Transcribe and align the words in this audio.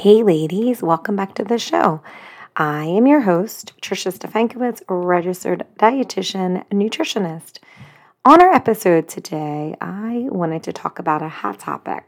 Hey, 0.00 0.22
ladies, 0.22 0.82
welcome 0.82 1.14
back 1.14 1.34
to 1.34 1.44
the 1.44 1.58
show. 1.58 2.00
I 2.56 2.86
am 2.86 3.06
your 3.06 3.20
host, 3.20 3.74
Trisha 3.82 4.10
Stefankowitz, 4.10 4.80
registered 4.88 5.66
dietitian, 5.78 6.66
nutritionist. 6.70 7.58
On 8.24 8.40
our 8.40 8.50
episode 8.50 9.08
today, 9.08 9.76
I 9.78 10.24
wanted 10.30 10.62
to 10.62 10.72
talk 10.72 10.98
about 10.98 11.20
a 11.20 11.28
hot 11.28 11.58
topic. 11.58 12.06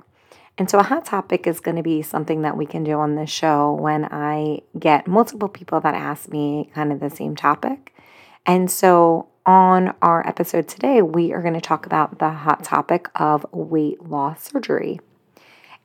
And 0.56 0.70
so, 0.70 0.78
a 0.78 0.82
hot 0.82 1.04
topic 1.04 1.46
is 1.46 1.60
going 1.60 1.76
to 1.76 1.82
be 1.82 2.00
something 2.00 2.40
that 2.40 2.56
we 2.56 2.64
can 2.64 2.82
do 2.82 2.94
on 2.98 3.14
this 3.14 3.28
show 3.28 3.74
when 3.74 4.06
I 4.06 4.60
get 4.78 5.06
multiple 5.06 5.50
people 5.50 5.78
that 5.82 5.94
ask 5.94 6.30
me 6.30 6.70
kind 6.74 6.92
of 6.92 7.00
the 7.00 7.10
same 7.10 7.36
topic. 7.36 7.94
And 8.46 8.70
so, 8.70 9.28
on 9.44 9.94
our 10.00 10.26
episode 10.26 10.66
today, 10.66 11.02
we 11.02 11.34
are 11.34 11.42
going 11.42 11.52
to 11.52 11.60
talk 11.60 11.84
about 11.84 12.20
the 12.20 12.30
hot 12.30 12.64
topic 12.64 13.10
of 13.16 13.44
weight 13.52 14.02
loss 14.02 14.44
surgery. 14.44 14.98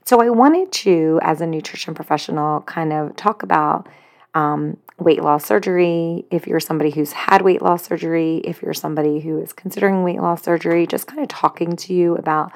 So, 0.08 0.22
I 0.22 0.30
wanted 0.30 0.72
to, 0.72 1.20
as 1.22 1.42
a 1.42 1.46
nutrition 1.46 1.94
professional, 1.94 2.62
kind 2.62 2.94
of 2.94 3.18
talk 3.18 3.44
about 3.44 3.90
um, 4.34 4.78
weight 4.98 5.22
loss 5.22 5.46
surgery. 5.46 6.24
If 6.32 6.48
you're 6.48 6.62
somebody 6.62 6.92
who's 6.92 7.12
had 7.12 7.42
weight 7.42 7.62
loss 7.62 7.84
surgery, 7.84 8.38
if 8.46 8.62
you're 8.62 8.74
somebody 8.74 9.20
who 9.20 9.38
is 9.38 9.52
considering 9.52 10.06
weight 10.06 10.22
loss 10.22 10.44
surgery, 10.44 10.88
just 10.88 11.08
kind 11.08 11.22
of 11.22 11.28
talking 11.28 11.76
to 11.76 11.94
you 11.94 12.16
about 12.16 12.54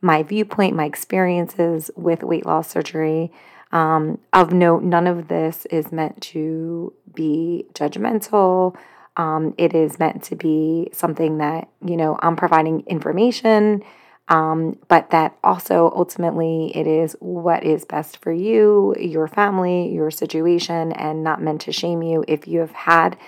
my 0.00 0.22
viewpoint, 0.22 0.76
my 0.76 0.84
experiences 0.84 1.90
with 1.96 2.22
weight 2.22 2.46
loss 2.46 2.70
surgery. 2.70 3.32
Um, 3.72 4.20
of 4.32 4.52
note, 4.52 4.84
none 4.84 5.08
of 5.08 5.26
this 5.26 5.66
is 5.72 5.90
meant 5.90 6.22
to 6.22 6.92
be 7.12 7.66
judgmental. 7.74 8.76
Um, 9.16 9.56
it 9.58 9.74
is 9.74 9.98
meant 9.98 10.22
to 10.22 10.36
be 10.36 10.90
something 10.92 11.38
that, 11.38 11.68
you 11.84 11.96
know, 11.96 12.16
I'm 12.22 12.36
providing 12.36 12.84
information 12.86 13.82
um, 14.32 14.78
but 14.88 15.10
that 15.10 15.36
also 15.44 15.92
ultimately 15.94 16.74
it 16.74 16.86
is 16.86 17.14
what 17.20 17.64
is 17.64 17.84
best 17.84 18.16
for 18.16 18.32
you, 18.32 18.94
your 18.98 19.28
family, 19.28 19.92
your 19.92 20.10
situation, 20.10 20.90
and 20.92 21.22
not 21.22 21.42
meant 21.42 21.60
to 21.62 21.72
shame 21.72 22.02
you 22.02 22.24
if 22.26 22.48
you 22.48 22.60
have 22.60 22.72
had 22.72 23.18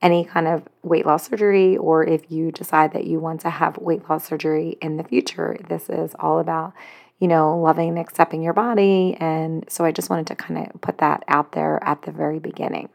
any 0.00 0.24
kind 0.24 0.46
of 0.46 0.62
weight 0.84 1.04
loss 1.04 1.28
surgery 1.28 1.76
or 1.76 2.06
if 2.06 2.30
you 2.30 2.52
decide 2.52 2.92
that 2.92 3.08
you 3.08 3.18
want 3.18 3.40
to 3.40 3.50
have 3.50 3.76
weight 3.78 4.08
loss 4.08 4.28
surgery 4.28 4.78
in 4.80 4.98
the 4.98 5.04
future. 5.04 5.58
This 5.68 5.90
is 5.90 6.14
all 6.20 6.38
about, 6.38 6.74
you 7.18 7.26
know, 7.26 7.58
loving 7.58 7.88
and 7.88 7.98
accepting 7.98 8.40
your 8.40 8.52
body. 8.52 9.16
And 9.18 9.64
so 9.68 9.84
I 9.84 9.90
just 9.90 10.10
wanted 10.10 10.28
to 10.28 10.36
kind 10.36 10.64
of 10.64 10.80
put 10.80 10.98
that 10.98 11.24
out 11.26 11.50
there 11.50 11.82
at 11.82 12.02
the 12.02 12.12
very 12.12 12.38
beginning 12.38 12.88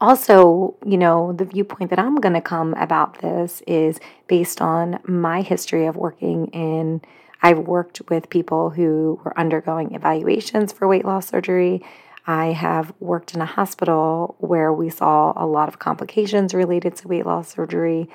also, 0.00 0.76
you 0.84 0.96
know, 0.96 1.32
the 1.32 1.44
viewpoint 1.44 1.90
that 1.90 1.98
I'm 1.98 2.16
going 2.16 2.34
to 2.34 2.40
come 2.40 2.74
about 2.74 3.20
this 3.20 3.62
is 3.66 4.00
based 4.26 4.60
on 4.60 4.98
my 5.06 5.42
history 5.42 5.86
of 5.86 5.96
working 5.96 6.48
in. 6.48 7.00
I've 7.42 7.58
worked 7.58 8.02
with 8.08 8.30
people 8.30 8.70
who 8.70 9.20
were 9.24 9.38
undergoing 9.38 9.94
evaluations 9.94 10.72
for 10.72 10.88
weight 10.88 11.04
loss 11.04 11.28
surgery. 11.28 11.82
I 12.26 12.46
have 12.52 12.92
worked 13.00 13.34
in 13.34 13.42
a 13.42 13.46
hospital 13.46 14.34
where 14.38 14.72
we 14.72 14.88
saw 14.88 15.32
a 15.36 15.46
lot 15.46 15.68
of 15.68 15.78
complications 15.78 16.54
related 16.54 16.96
to 16.96 17.08
weight 17.08 17.26
loss 17.26 17.54
surgery. 17.54 18.08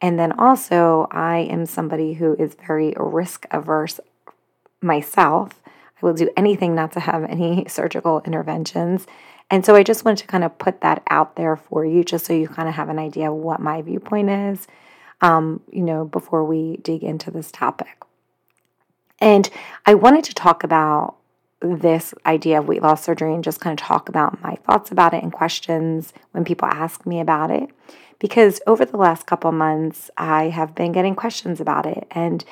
And 0.00 0.18
then 0.18 0.32
also, 0.32 1.08
I 1.10 1.38
am 1.38 1.64
somebody 1.64 2.14
who 2.14 2.36
is 2.38 2.56
very 2.66 2.92
risk 2.96 3.46
averse 3.50 4.00
myself. 4.82 5.62
I 5.66 6.06
will 6.06 6.12
do 6.12 6.28
anything 6.36 6.74
not 6.74 6.92
to 6.92 7.00
have 7.00 7.24
any 7.24 7.64
surgical 7.68 8.20
interventions. 8.26 9.06
And 9.50 9.64
so 9.64 9.74
I 9.74 9.82
just 9.82 10.04
wanted 10.04 10.22
to 10.22 10.26
kind 10.26 10.44
of 10.44 10.58
put 10.58 10.80
that 10.80 11.02
out 11.08 11.36
there 11.36 11.56
for 11.56 11.84
you, 11.84 12.02
just 12.02 12.26
so 12.26 12.32
you 12.32 12.48
kind 12.48 12.68
of 12.68 12.74
have 12.74 12.88
an 12.88 12.98
idea 12.98 13.30
of 13.30 13.36
what 13.36 13.60
my 13.60 13.82
viewpoint 13.82 14.30
is, 14.30 14.66
um, 15.20 15.60
you 15.70 15.82
know, 15.82 16.04
before 16.04 16.44
we 16.44 16.78
dig 16.78 17.02
into 17.02 17.30
this 17.30 17.52
topic. 17.52 18.02
And 19.20 19.48
I 19.86 19.94
wanted 19.94 20.24
to 20.24 20.34
talk 20.34 20.64
about 20.64 21.16
this 21.60 22.12
idea 22.26 22.58
of 22.58 22.68
weight 22.68 22.82
loss 22.82 23.02
surgery 23.04 23.32
and 23.32 23.44
just 23.44 23.60
kind 23.60 23.78
of 23.78 23.86
talk 23.86 24.08
about 24.08 24.42
my 24.42 24.54
thoughts 24.66 24.90
about 24.90 25.14
it 25.14 25.22
and 25.22 25.32
questions 25.32 26.12
when 26.32 26.44
people 26.44 26.68
ask 26.68 27.06
me 27.06 27.20
about 27.20 27.50
it. 27.50 27.70
Because 28.18 28.60
over 28.66 28.84
the 28.84 28.96
last 28.96 29.26
couple 29.26 29.50
months, 29.52 30.10
I 30.16 30.44
have 30.44 30.74
been 30.74 30.92
getting 30.92 31.14
questions 31.14 31.60
about 31.60 31.86
it. 31.86 32.06
And 32.10 32.44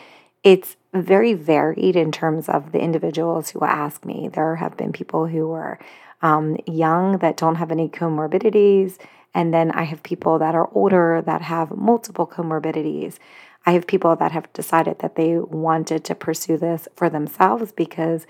it's 0.42 0.76
very 0.92 1.34
varied 1.34 1.97
in 1.97 2.10
terms 2.10 2.48
of 2.48 2.72
the 2.72 2.80
individuals 2.80 3.50
who 3.50 3.60
ask 3.60 4.04
me. 4.04 4.28
There 4.32 4.56
have 4.56 4.76
been 4.76 4.92
people 4.92 5.26
who 5.26 5.53
are 5.53 5.78
um, 6.22 6.56
young 6.66 7.19
that 7.19 7.37
don't 7.37 7.56
have 7.56 7.71
any 7.71 7.88
comorbidities. 7.88 8.99
And 9.34 9.53
then 9.53 9.71
I 9.72 9.84
have 9.84 10.03
people 10.03 10.38
that 10.38 10.55
are 10.55 10.71
older 10.72 11.22
that 11.25 11.43
have 11.43 11.71
multiple 11.71 12.27
comorbidities. 12.27 13.19
I 13.65 13.72
have 13.72 13.87
people 13.87 14.16
that 14.16 14.33
have 14.33 14.53
decided 14.53 14.99
that 14.99 15.15
they 15.15 15.38
wanted 15.38 16.05
to 16.05 16.15
pursue 16.15 16.56
this 16.56 16.88
for 16.97 17.09
themselves 17.09 17.71
because, 17.72 18.27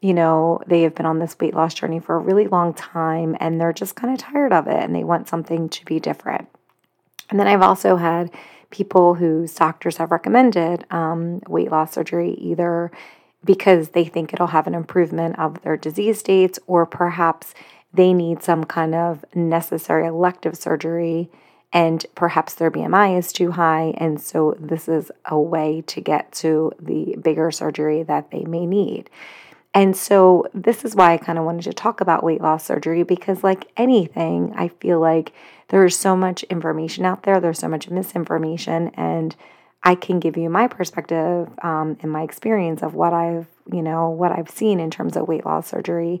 you 0.00 0.12
know, 0.12 0.60
they 0.66 0.82
have 0.82 0.94
been 0.94 1.06
on 1.06 1.18
this 1.18 1.36
weight 1.40 1.54
loss 1.54 1.74
journey 1.74 2.00
for 2.00 2.16
a 2.16 2.20
really 2.20 2.46
long 2.46 2.74
time 2.74 3.36
and 3.40 3.60
they're 3.60 3.72
just 3.72 3.96
kind 3.96 4.12
of 4.12 4.18
tired 4.18 4.52
of 4.52 4.66
it 4.66 4.82
and 4.82 4.94
they 4.94 5.04
want 5.04 5.28
something 5.28 5.68
to 5.70 5.84
be 5.86 5.98
different. 5.98 6.48
And 7.30 7.40
then 7.40 7.46
I've 7.46 7.62
also 7.62 7.96
had 7.96 8.30
people 8.70 9.14
whose 9.14 9.54
doctors 9.54 9.96
have 9.96 10.10
recommended 10.10 10.84
um, 10.90 11.40
weight 11.48 11.70
loss 11.70 11.92
surgery 11.92 12.32
either 12.34 12.90
because 13.44 13.90
they 13.90 14.04
think 14.04 14.32
it'll 14.32 14.48
have 14.48 14.66
an 14.66 14.74
improvement 14.74 15.38
of 15.38 15.62
their 15.62 15.76
disease 15.76 16.18
states, 16.18 16.58
or 16.66 16.86
perhaps 16.86 17.54
they 17.92 18.12
need 18.12 18.42
some 18.42 18.64
kind 18.64 18.94
of 18.94 19.24
necessary 19.34 20.06
elective 20.06 20.56
surgery 20.56 21.30
and 21.72 22.06
perhaps 22.14 22.54
their 22.54 22.70
BMI 22.70 23.18
is 23.18 23.32
too 23.32 23.50
high. 23.50 23.94
And 23.98 24.20
so 24.20 24.56
this 24.60 24.88
is 24.88 25.10
a 25.26 25.38
way 25.38 25.82
to 25.88 26.00
get 26.00 26.30
to 26.34 26.72
the 26.80 27.16
bigger 27.20 27.50
surgery 27.50 28.04
that 28.04 28.30
they 28.30 28.44
may 28.44 28.64
need. 28.64 29.10
And 29.74 29.96
so 29.96 30.46
this 30.54 30.84
is 30.84 30.94
why 30.94 31.14
I 31.14 31.16
kind 31.16 31.36
of 31.36 31.44
wanted 31.44 31.64
to 31.64 31.72
talk 31.72 32.00
about 32.00 32.22
weight 32.22 32.40
loss 32.40 32.64
surgery 32.64 33.02
because, 33.02 33.42
like 33.42 33.66
anything, 33.76 34.54
I 34.56 34.68
feel 34.68 35.00
like 35.00 35.32
there's 35.68 35.98
so 35.98 36.16
much 36.16 36.44
information 36.44 37.04
out 37.04 37.24
there, 37.24 37.40
there's 37.40 37.58
so 37.58 37.66
much 37.66 37.90
misinformation, 37.90 38.92
and 38.94 39.34
I 39.84 39.94
can 39.94 40.18
give 40.18 40.36
you 40.36 40.48
my 40.48 40.66
perspective 40.66 41.48
um, 41.62 41.98
and 42.00 42.10
my 42.10 42.22
experience 42.22 42.82
of 42.82 42.94
what 42.94 43.12
I've, 43.12 43.46
you 43.70 43.82
know, 43.82 44.08
what 44.08 44.32
I've 44.32 44.50
seen 44.50 44.80
in 44.80 44.90
terms 44.90 45.16
of 45.16 45.28
weight 45.28 45.44
loss 45.44 45.68
surgery. 45.68 46.20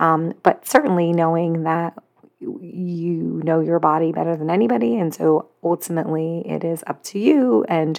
Um, 0.00 0.34
but 0.42 0.66
certainly 0.66 1.12
knowing 1.12 1.62
that 1.62 1.94
you 2.40 3.40
know 3.44 3.60
your 3.60 3.78
body 3.78 4.12
better 4.12 4.36
than 4.36 4.50
anybody. 4.50 4.96
And 4.96 5.14
so 5.14 5.48
ultimately 5.62 6.42
it 6.44 6.64
is 6.64 6.82
up 6.86 7.02
to 7.04 7.18
you. 7.18 7.64
And, 7.68 7.98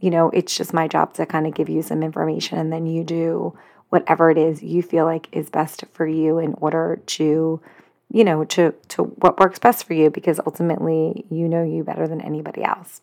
you 0.00 0.10
know, 0.10 0.30
it's 0.30 0.56
just 0.56 0.72
my 0.72 0.88
job 0.88 1.12
to 1.14 1.26
kind 1.26 1.46
of 1.46 1.54
give 1.54 1.68
you 1.68 1.82
some 1.82 2.02
information 2.02 2.58
and 2.58 2.72
then 2.72 2.86
you 2.86 3.04
do 3.04 3.56
whatever 3.90 4.28
it 4.28 4.36
is 4.36 4.60
you 4.60 4.82
feel 4.82 5.04
like 5.04 5.28
is 5.30 5.50
best 5.50 5.84
for 5.92 6.04
you 6.04 6.38
in 6.38 6.52
order 6.54 7.00
to 7.06 7.60
you 8.10 8.24
know 8.24 8.44
to 8.44 8.74
to 8.88 9.04
what 9.04 9.38
works 9.38 9.60
best 9.60 9.84
for 9.86 9.94
you 9.94 10.10
because 10.10 10.40
ultimately 10.46 11.24
you 11.30 11.48
know 11.48 11.62
you 11.62 11.84
better 11.84 12.08
than 12.08 12.20
anybody 12.20 12.64
else 12.64 13.02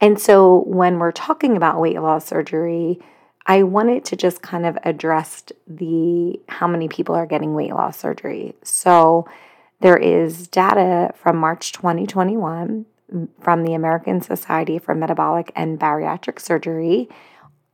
and 0.00 0.20
so 0.20 0.64
when 0.66 0.98
we're 0.98 1.12
talking 1.12 1.56
about 1.56 1.80
weight 1.80 2.00
loss 2.00 2.26
surgery, 2.26 3.00
I 3.46 3.62
wanted 3.62 4.04
to 4.06 4.16
just 4.16 4.42
kind 4.42 4.66
of 4.66 4.78
address 4.84 5.44
the 5.66 6.38
how 6.48 6.68
many 6.68 6.88
people 6.88 7.14
are 7.14 7.26
getting 7.26 7.54
weight 7.54 7.72
loss 7.72 7.98
surgery. 7.98 8.54
So 8.62 9.26
there 9.80 9.96
is 9.96 10.48
data 10.48 11.12
from 11.14 11.36
March 11.36 11.72
2021 11.72 12.84
from 13.40 13.62
the 13.64 13.74
American 13.74 14.20
Society 14.20 14.78
for 14.78 14.94
Metabolic 14.94 15.50
and 15.56 15.80
Bariatric 15.80 16.40
Surgery 16.40 17.08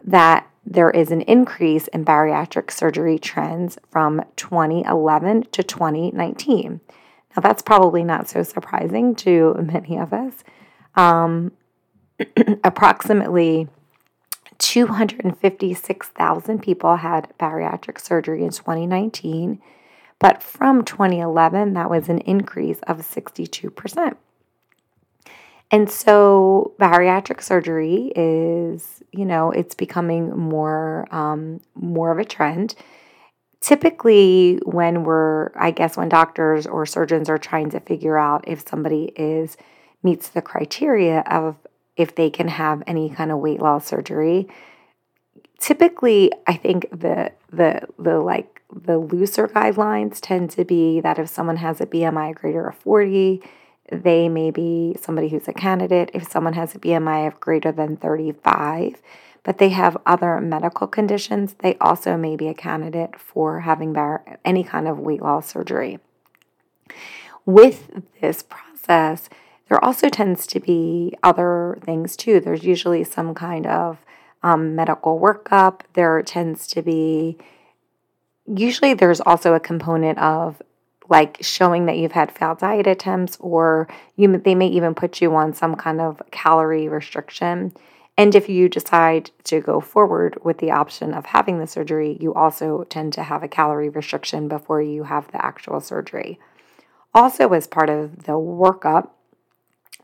that 0.05 0.49
there 0.65 0.91
is 0.91 1.11
an 1.11 1.23
increase 1.23 1.89
in 1.89 2.05
bariatric 2.05 2.71
surgery 2.71 3.19
trends 3.19 3.79
from 3.91 4.23
2011 4.37 5.47
to 5.53 5.63
2019. 5.63 6.81
Now, 7.37 7.41
that's 7.41 7.63
probably 7.63 8.05
not 8.05 8.29
so 8.29 8.43
surprising 8.43 9.15
to 9.17 9.55
many 9.73 9.99
of 9.99 10.13
us. 10.13 10.45
Um, 10.95 11.53
approximately 12.65 13.69
256,000 14.59 16.63
people 16.63 16.97
had 16.97 17.33
bariatric 17.39 18.01
surgery 18.01 18.43
in 18.45 18.51
2019, 18.51 19.61
but 20.19 20.43
from 20.43 20.85
2011, 20.85 21.75
that 21.75 21.89
was 21.91 22.09
an 22.09 22.19
increase 22.21 22.81
of 22.87 22.99
62%. 22.99 24.17
And 25.71 25.91
so 25.91 26.75
bariatric 26.79 27.43
surgery 27.43 28.13
is, 28.15 29.03
you 29.13 29.25
know, 29.25 29.51
it's 29.51 29.75
becoming 29.75 30.37
more 30.37 31.09
um, 31.11 31.61
more 31.75 32.13
of 32.13 32.19
a 32.19 32.25
trend. 32.25 32.77
Typically, 33.61 34.61
when 34.65 35.05
we're, 35.05 35.51
I 35.57 35.73
guess, 35.73 35.97
when 35.97 36.09
doctors 36.09 36.67
or 36.67 36.87
surgeons 36.87 37.29
are 37.29 37.39
trying 37.39 37.71
to 37.71 37.81
figure 37.81 38.19
out 38.19 38.47
if 38.47 38.69
somebody 38.69 39.13
is 39.17 39.57
meets 40.03 40.29
the 40.29 40.43
criteria 40.43 41.21
of 41.21 41.57
if 41.97 42.15
they 42.15 42.31
can 42.31 42.49
have 42.49 42.83
any 42.87 43.11
kind 43.11 43.31
of 43.31 43.39
weight 43.39 43.61
loss 43.61 43.87
surgery. 43.87 44.49
Typically, 45.59 46.33
I 46.47 46.55
think 46.55 46.89
the 46.91 47.33
the 47.51 47.87
the 47.99 48.19
like 48.19 48.63
the 48.75 48.99
looser 48.99 49.47
guidelines 49.49 50.19
tend 50.21 50.51
to 50.51 50.65
be 50.65 51.01
that 51.01 51.19
if 51.19 51.29
someone 51.29 51.57
has 51.57 51.81
a 51.81 51.87
BMI 51.87 52.35
greater 52.35 52.67
of 52.67 52.77
40, 52.77 53.41
they 53.91 54.29
may 54.29 54.51
be 54.51 54.97
somebody 55.01 55.29
who's 55.29 55.49
a 55.49 55.53
candidate. 55.53 56.11
If 56.13 56.31
someone 56.31 56.55
has 56.55 56.75
a 56.75 56.79
BMI 56.79 57.27
of 57.27 57.39
greater 57.39 57.71
than 57.71 57.97
35, 57.97 59.01
but 59.43 59.59
they 59.59 59.69
have 59.69 59.97
other 60.07 60.41
medical 60.41 60.87
conditions, 60.87 61.55
they 61.61 61.77
also 61.81 62.17
may 62.17 62.35
be 62.35 62.49
a 62.49 62.55
candidate 62.55 63.19
for 63.19 63.61
having 63.61 63.97
any 64.45 64.65
kind 64.65 64.89
of 64.89 64.99
weight 64.99 65.23
loss 65.23 65.53
surgery. 65.53 66.01
With 67.47 68.03
this 68.21 68.43
process, 68.43 69.29
there 69.75 69.85
also 69.85 70.09
tends 70.09 70.47
to 70.47 70.61
be 70.61 71.17
other 71.25 71.79
things 71.85 72.15
too. 72.15 72.39
There's 72.39 72.63
usually 72.63 73.03
some 73.03 73.35
kind 73.35 73.67
of 73.67 73.99
um, 74.45 74.77
medical 74.77 75.19
workup. 75.19 75.81
There 75.95 76.23
tends 76.23 76.69
to 76.69 76.81
be, 76.81 77.37
usually, 78.47 78.95
there's 78.95 79.21
also 79.21 79.55
a 79.55 79.59
component 79.59 80.21
of 80.21 80.63
like 81.09 81.39
showing 81.41 81.87
that 81.87 81.99
you've 81.99 82.13
had 82.13 82.31
failed 82.31 82.59
diet 82.59 82.87
attempts, 82.87 83.37
or 83.41 83.89
you 84.15 84.39
they 84.39 84.55
may 84.55 84.69
even 84.69 84.95
put 84.95 85.21
you 85.21 85.35
on 85.35 85.53
some 85.53 85.75
kind 85.75 86.01
of 86.01 86.23
calorie 86.31 86.87
restriction. 86.89 87.73
And 88.17 88.37
if 88.37 88.49
you 88.49 88.69
decide 88.69 89.33
to 89.43 89.61
go 89.61 89.81
forward 89.81 90.39
with 90.45 90.59
the 90.59 90.71
option 90.71 91.13
of 91.13 91.27
having 91.27 91.59
the 91.59 91.67
surgery, 91.67 92.17
you 92.21 92.33
also 92.33 92.85
tend 92.85 93.13
to 93.15 93.25
have 93.25 93.43
a 93.43 93.49
calorie 93.49 93.89
restriction 93.89 94.47
before 94.47 94.81
you 94.81 95.03
have 95.03 95.33
the 95.33 95.45
actual 95.45 95.81
surgery. 95.81 96.39
Also, 97.13 97.49
as 97.49 97.67
part 97.67 97.91
of 97.91 98.23
the 98.23 98.35
workup, 98.35 99.09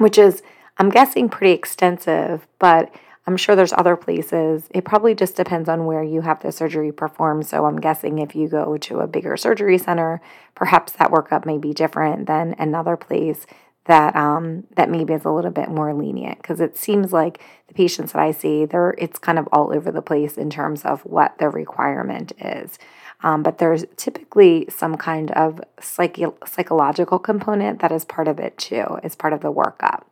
which 0.01 0.17
is, 0.17 0.43
I'm 0.79 0.89
guessing, 0.89 1.29
pretty 1.29 1.53
extensive, 1.53 2.47
but 2.59 2.93
I'm 3.27 3.37
sure 3.37 3.55
there's 3.55 3.75
other 3.75 3.97
places. 3.97 4.65
It 4.71 4.87
probably 4.87 5.15
just 5.15 5.37
depends 5.37 5.69
on 5.69 5.85
where 5.85 6.03
you 6.03 6.23
have 6.23 6.41
the 6.41 6.51
surgery 6.51 6.91
performed. 6.91 7.47
So 7.47 7.67
I'm 7.67 7.79
guessing 7.79 8.19
if 8.19 8.35
you 8.35 8.49
go 8.49 8.79
to 8.79 9.01
a 9.01 9.07
bigger 9.07 9.37
surgery 9.37 9.77
center, 9.77 10.23
perhaps 10.55 10.93
that 10.93 11.11
workup 11.11 11.45
may 11.45 11.59
be 11.59 11.75
different 11.75 12.27
than 12.27 12.55
another 12.59 12.97
place 12.97 13.47
that 13.85 14.17
um, 14.17 14.65
that 14.77 14.89
maybe 14.89 15.13
is 15.13 15.25
a 15.25 15.31
little 15.31 15.51
bit 15.51 15.69
more 15.69 15.93
lenient 15.93 16.39
because 16.39 16.61
it 16.61 16.77
seems 16.77 17.13
like 17.13 17.43
the 17.69 17.75
patients 17.75 18.13
that 18.13 18.23
I 18.23 18.31
see, 18.31 18.65
they're 18.65 18.95
it's 18.97 19.19
kind 19.19 19.39
of 19.39 19.49
all 19.53 19.73
over 19.75 19.91
the 19.91 20.03
place 20.03 20.39
in 20.39 20.49
terms 20.49 20.85
of 20.85 21.03
what 21.03 21.37
the 21.39 21.49
requirement 21.49 22.33
is. 22.41 22.79
Um, 23.23 23.43
but 23.43 23.59
there's 23.59 23.85
typically 23.97 24.67
some 24.71 24.97
kind 24.97 25.31
of 25.33 25.61
psych- 25.81 26.19
psychological 26.47 27.19
component 27.19 27.81
that 27.81 27.93
is 27.93 28.05
part 28.05 28.29
of 28.29 28.39
it 28.39 28.57
too, 28.57 28.99
is 29.03 29.15
part 29.15 29.33
of 29.33 29.41
the 29.41 29.53
workup. 29.53 30.03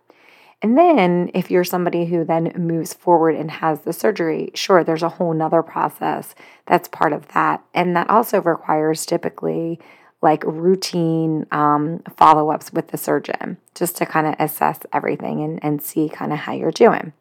And 0.60 0.76
then 0.76 1.30
if 1.34 1.50
you're 1.50 1.64
somebody 1.64 2.06
who 2.06 2.24
then 2.24 2.52
moves 2.56 2.92
forward 2.92 3.36
and 3.36 3.50
has 3.50 3.82
the 3.82 3.92
surgery, 3.92 4.50
sure, 4.54 4.82
there's 4.82 5.04
a 5.04 5.08
whole 5.08 5.32
nother 5.32 5.62
process 5.62 6.34
that's 6.66 6.88
part 6.88 7.12
of 7.12 7.28
that. 7.28 7.62
And 7.74 7.94
that 7.96 8.10
also 8.10 8.42
requires 8.42 9.06
typically 9.06 9.78
like 10.20 10.42
routine 10.44 11.46
um, 11.52 12.02
follow 12.16 12.50
ups 12.50 12.72
with 12.72 12.88
the 12.88 12.98
surgeon 12.98 13.56
just 13.74 13.96
to 13.98 14.06
kind 14.06 14.26
of 14.26 14.34
assess 14.40 14.80
everything 14.92 15.42
and, 15.42 15.62
and 15.62 15.80
see 15.80 16.08
kind 16.08 16.32
of 16.32 16.40
how 16.40 16.52
you're 16.52 16.72
doing. 16.72 17.12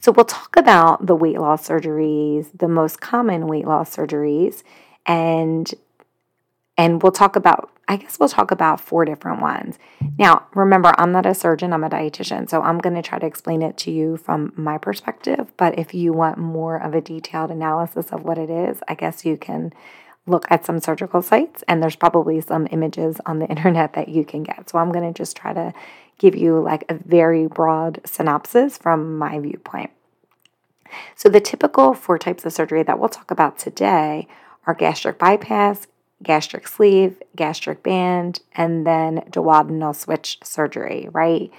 So, 0.00 0.12
we'll 0.12 0.24
talk 0.24 0.56
about 0.56 1.06
the 1.06 1.16
weight 1.16 1.38
loss 1.38 1.68
surgeries, 1.68 2.48
the 2.56 2.68
most 2.68 3.00
common 3.00 3.46
weight 3.46 3.66
loss 3.66 3.94
surgeries, 3.94 4.62
and 5.06 5.72
and 6.76 7.02
we'll 7.02 7.12
talk 7.12 7.36
about 7.36 7.70
I 7.86 7.96
guess 7.96 8.18
we'll 8.18 8.28
talk 8.28 8.50
about 8.50 8.80
four 8.80 9.04
different 9.04 9.42
ones. 9.42 9.78
Now, 10.18 10.46
remember, 10.54 10.92
I'm 10.96 11.12
not 11.12 11.26
a 11.26 11.34
surgeon, 11.34 11.72
I'm 11.72 11.84
a 11.84 11.90
dietitian, 11.90 12.48
so 12.48 12.62
I'm 12.62 12.78
going 12.78 12.94
to 12.94 13.02
try 13.02 13.18
to 13.18 13.26
explain 13.26 13.60
it 13.60 13.76
to 13.78 13.90
you 13.90 14.16
from 14.16 14.52
my 14.56 14.78
perspective, 14.78 15.52
but 15.56 15.78
if 15.78 15.92
you 15.92 16.12
want 16.12 16.38
more 16.38 16.78
of 16.78 16.94
a 16.94 17.02
detailed 17.02 17.50
analysis 17.50 18.10
of 18.10 18.24
what 18.24 18.38
it 18.38 18.48
is, 18.48 18.78
I 18.88 18.94
guess 18.94 19.26
you 19.26 19.36
can 19.36 19.72
look 20.26 20.46
at 20.50 20.64
some 20.64 20.80
surgical 20.80 21.20
sites 21.20 21.62
and 21.68 21.82
there's 21.82 21.96
probably 21.96 22.40
some 22.40 22.66
images 22.70 23.20
on 23.26 23.38
the 23.38 23.46
internet 23.50 23.92
that 23.92 24.08
you 24.08 24.24
can 24.24 24.42
get. 24.42 24.70
So 24.70 24.78
I'm 24.78 24.92
going 24.92 25.12
to 25.12 25.16
just 25.16 25.36
try 25.36 25.52
to 25.52 25.74
give 26.18 26.34
you 26.34 26.60
like 26.60 26.84
a 26.88 26.94
very 26.94 27.46
broad 27.46 28.00
synopsis 28.04 28.78
from 28.78 29.18
my 29.18 29.38
viewpoint. 29.38 29.90
So 31.14 31.28
the 31.28 31.40
typical 31.40 31.94
four 31.94 32.18
types 32.18 32.44
of 32.44 32.52
surgery 32.52 32.82
that 32.82 32.98
we'll 32.98 33.08
talk 33.08 33.30
about 33.30 33.58
today 33.58 34.28
are 34.66 34.74
gastric 34.74 35.18
bypass, 35.18 35.86
gastric 36.22 36.68
sleeve, 36.68 37.20
gastric 37.34 37.82
band, 37.82 38.40
and 38.54 38.86
then 38.86 39.24
duodenal 39.30 39.94
switch 39.94 40.38
surgery, 40.42 41.08
right? 41.12 41.50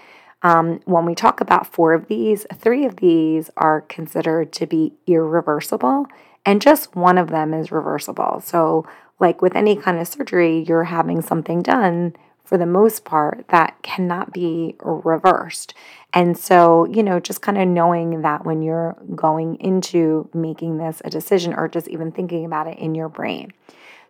Um, 0.41 0.79
when 0.85 1.05
we 1.05 1.15
talk 1.15 1.41
about 1.41 1.67
four 1.67 1.93
of 1.93 2.07
these, 2.07 2.45
three 2.55 2.85
of 2.85 2.97
these 2.97 3.49
are 3.57 3.81
considered 3.81 4.53
to 4.53 4.65
be 4.65 4.93
irreversible 5.07 6.07
and 6.45 6.61
just 6.61 6.95
one 6.95 7.17
of 7.17 7.29
them 7.29 7.53
is 7.53 7.71
reversible. 7.71 8.41
So, 8.43 8.85
like 9.19 9.41
with 9.41 9.55
any 9.55 9.75
kind 9.75 9.97
of 9.97 10.07
surgery, 10.07 10.63
you're 10.67 10.83
having 10.83 11.21
something 11.21 11.61
done 11.61 12.15
for 12.45 12.57
the 12.57 12.65
most 12.65 13.03
part 13.03 13.45
that 13.50 13.81
cannot 13.81 14.31
be 14.31 14.75
reversed. 14.80 15.74
And 16.13 16.38
so, 16.38 16.86
you 16.86 17.03
know, 17.03 17.19
just 17.19 17.42
kind 17.42 17.57
of 17.57 17.68
knowing 17.68 18.21
that 18.21 18.45
when 18.45 18.62
you're 18.62 18.95
going 19.15 19.56
into 19.59 20.30
making 20.33 20.77
this 20.77 21.01
a 21.03 21.09
decision 21.09 21.53
or 21.53 21.68
just 21.68 21.88
even 21.88 22.12
thinking 22.12 22.45
about 22.45 22.68
it 22.68 22.77
in 22.77 22.95
your 22.95 23.09
brain. 23.09 23.51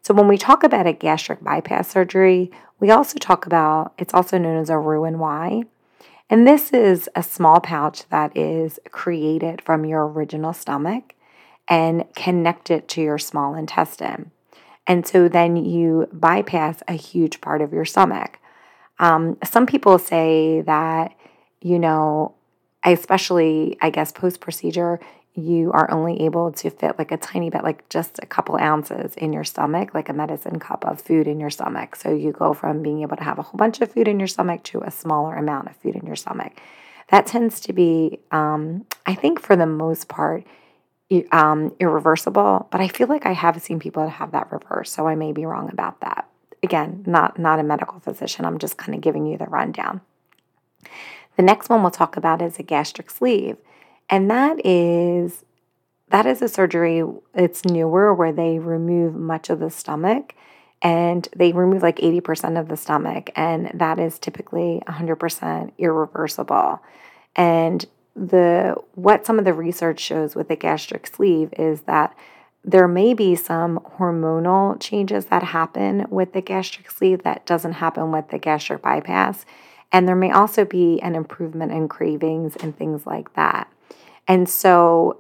So, 0.02 0.14
when 0.14 0.28
we 0.28 0.38
talk 0.38 0.64
about 0.64 0.86
a 0.86 0.94
gastric 0.94 1.44
bypass 1.44 1.88
surgery, 1.90 2.52
we 2.80 2.92
also 2.92 3.18
talk 3.18 3.46
about 3.46 3.94
it's 3.98 4.14
also 4.14 4.38
known 4.38 4.58
as 4.58 4.70
a 4.70 4.78
Roux-en-Y. 4.78 5.64
And 6.30 6.48
this 6.48 6.74
is 6.74 7.10
a 7.16 7.24
small 7.24 7.60
pouch 7.60 8.08
that 8.10 8.36
is 8.36 8.80
created 8.92 9.62
from 9.62 9.86
your 9.86 10.08
original 10.08 10.54
stomach 10.54 11.14
and 11.68 12.06
connect 12.16 12.70
it 12.70 12.88
to 12.90 13.02
your 13.02 13.18
small 13.18 13.56
intestine. 13.56 14.32
And 14.88 15.06
so 15.06 15.28
then 15.28 15.56
you 15.56 16.08
bypass 16.14 16.84
a 16.88 16.94
huge 16.94 17.42
part 17.42 17.62
of 17.62 17.74
your 17.74 17.86
stomach. 17.86 18.40
Um, 19.00 19.38
some 19.44 19.66
people 19.66 19.98
say 19.98 20.62
that, 20.62 21.16
you 21.62 21.80
know, 21.80 22.36
especially, 22.84 23.78
I 23.82 23.90
guess, 23.90 24.12
post 24.12 24.40
procedure, 24.40 25.00
you 25.34 25.72
are 25.74 25.92
only 25.92 26.22
able 26.22 26.52
to 26.54 26.70
fit 26.70 26.98
like 26.98 27.12
a 27.12 27.18
tiny 27.18 27.50
bit, 27.50 27.64
like 27.64 27.90
just 27.90 28.20
a 28.20 28.26
couple 28.26 28.58
ounces 28.58 29.16
in 29.16 29.34
your 29.34 29.44
stomach, 29.44 29.94
like 29.94 30.08
a 30.08 30.14
medicine 30.14 30.60
cup 30.60 30.86
of 30.86 31.02
food 31.02 31.28
in 31.28 31.40
your 31.40 31.50
stomach. 31.50 31.96
So 31.96 32.14
you 32.14 32.32
go 32.32 32.54
from 32.54 32.82
being 32.82 33.02
able 33.02 33.18
to 33.18 33.24
have 33.24 33.38
a 33.38 33.42
whole 33.42 33.58
bunch 33.58 33.82
of 33.82 33.92
food 33.92 34.08
in 34.08 34.20
your 34.20 34.30
stomach 34.30 34.64
to 34.66 34.82
a 34.82 34.92
smaller 34.92 35.36
amount 35.36 35.68
of 35.68 35.76
food 35.76 35.96
in 35.96 36.06
your 36.06 36.16
stomach. 36.16 36.54
That 37.10 37.28
tends 37.28 37.60
to 37.62 37.74
be, 37.74 38.20
um, 38.32 38.86
I 39.06 39.14
think, 39.14 39.42
for 39.42 39.56
the 39.56 39.66
most 39.66 40.08
part, 40.08 40.46
um, 41.32 41.74
irreversible, 41.80 42.68
but 42.72 42.82
I 42.82 42.88
feel 42.88 43.08
like 43.08 43.26
I 43.26 43.34
have 43.34 43.62
seen 43.62 43.80
people 43.80 44.04
that 44.04 44.12
have 44.12 44.32
that 44.32 44.52
reverse, 44.52 44.92
so 44.92 45.08
I 45.08 45.16
may 45.16 45.32
be 45.32 45.46
wrong 45.46 45.70
about 45.72 46.02
that. 46.02 46.30
Again, 46.64 47.04
not 47.06 47.38
not 47.38 47.60
a 47.60 47.64
medical 47.64 48.00
physician. 48.00 48.46
I'm 48.46 48.58
just 48.58 48.78
kind 48.78 48.96
of 48.96 49.02
giving 49.02 49.26
you 49.26 49.38
the 49.38 49.46
rundown. 49.46 50.02
The 51.38 51.44
next 51.44 51.70
one 51.70 51.82
we'll 51.82 51.92
talk 51.92 52.18
about 52.18 52.42
is 52.42 52.58
a 52.58 52.64
gastric 52.64 53.10
sleeve, 53.10 53.58
and 54.10 54.30
that 54.32 54.66
is 54.66 55.46
that 56.10 56.26
is 56.26 56.42
a 56.42 56.48
surgery. 56.48 57.04
It's 57.34 57.66
newer 57.66 58.14
where 58.14 58.32
they 58.32 58.60
remove 58.60 59.16
much 59.16 59.50
of 59.50 59.60
the 59.60 59.70
stomach 59.70 60.34
and 60.82 61.28
they 61.36 61.52
remove 61.52 61.82
like 61.82 61.98
80% 61.98 62.60
of 62.60 62.68
the 62.68 62.78
stomach, 62.78 63.32
and 63.36 63.72
that 63.74 63.98
is 63.98 64.20
typically 64.20 64.82
100% 64.88 65.72
irreversible. 65.78 66.80
And 67.36 67.86
the 68.16 68.76
what 68.94 69.26
some 69.26 69.40
of 69.40 69.46
the 69.46 69.54
research 69.54 70.00
shows 70.00 70.36
with 70.36 70.48
the 70.48 70.56
gastric 70.56 71.06
sleeve 71.08 71.54
is 71.58 71.82
that 71.82 72.16
there 72.64 72.88
may 72.88 73.14
be 73.14 73.36
some 73.36 73.80
hormonal 73.98 74.80
changes 74.80 75.26
that 75.26 75.44
happen 75.44 76.08
with 76.10 76.34
the 76.34 76.42
gastric 76.42 76.90
sleeve 76.90 77.24
that 77.24 77.46
doesn't 77.46 77.74
happen 77.74 78.12
with 78.12 78.30
the 78.30 78.40
gastric 78.40 78.82
bypass. 78.82 79.46
And 79.92 80.08
there 80.08 80.16
may 80.16 80.32
also 80.32 80.66
be 80.66 81.00
an 81.02 81.14
improvement 81.14 81.72
in 81.72 81.88
cravings 81.88 82.56
and 82.56 82.76
things 82.76 83.06
like 83.06 83.34
that. 83.36 83.72
And 84.28 84.50
so 84.50 85.20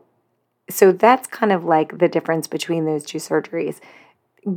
so 0.68 0.92
that's 0.92 1.28
kind 1.28 1.52
of 1.52 1.64
like 1.64 2.00
the 2.00 2.08
difference 2.08 2.48
between 2.48 2.86
those 2.86 3.06
two 3.06 3.20
surgeries. 3.20 3.80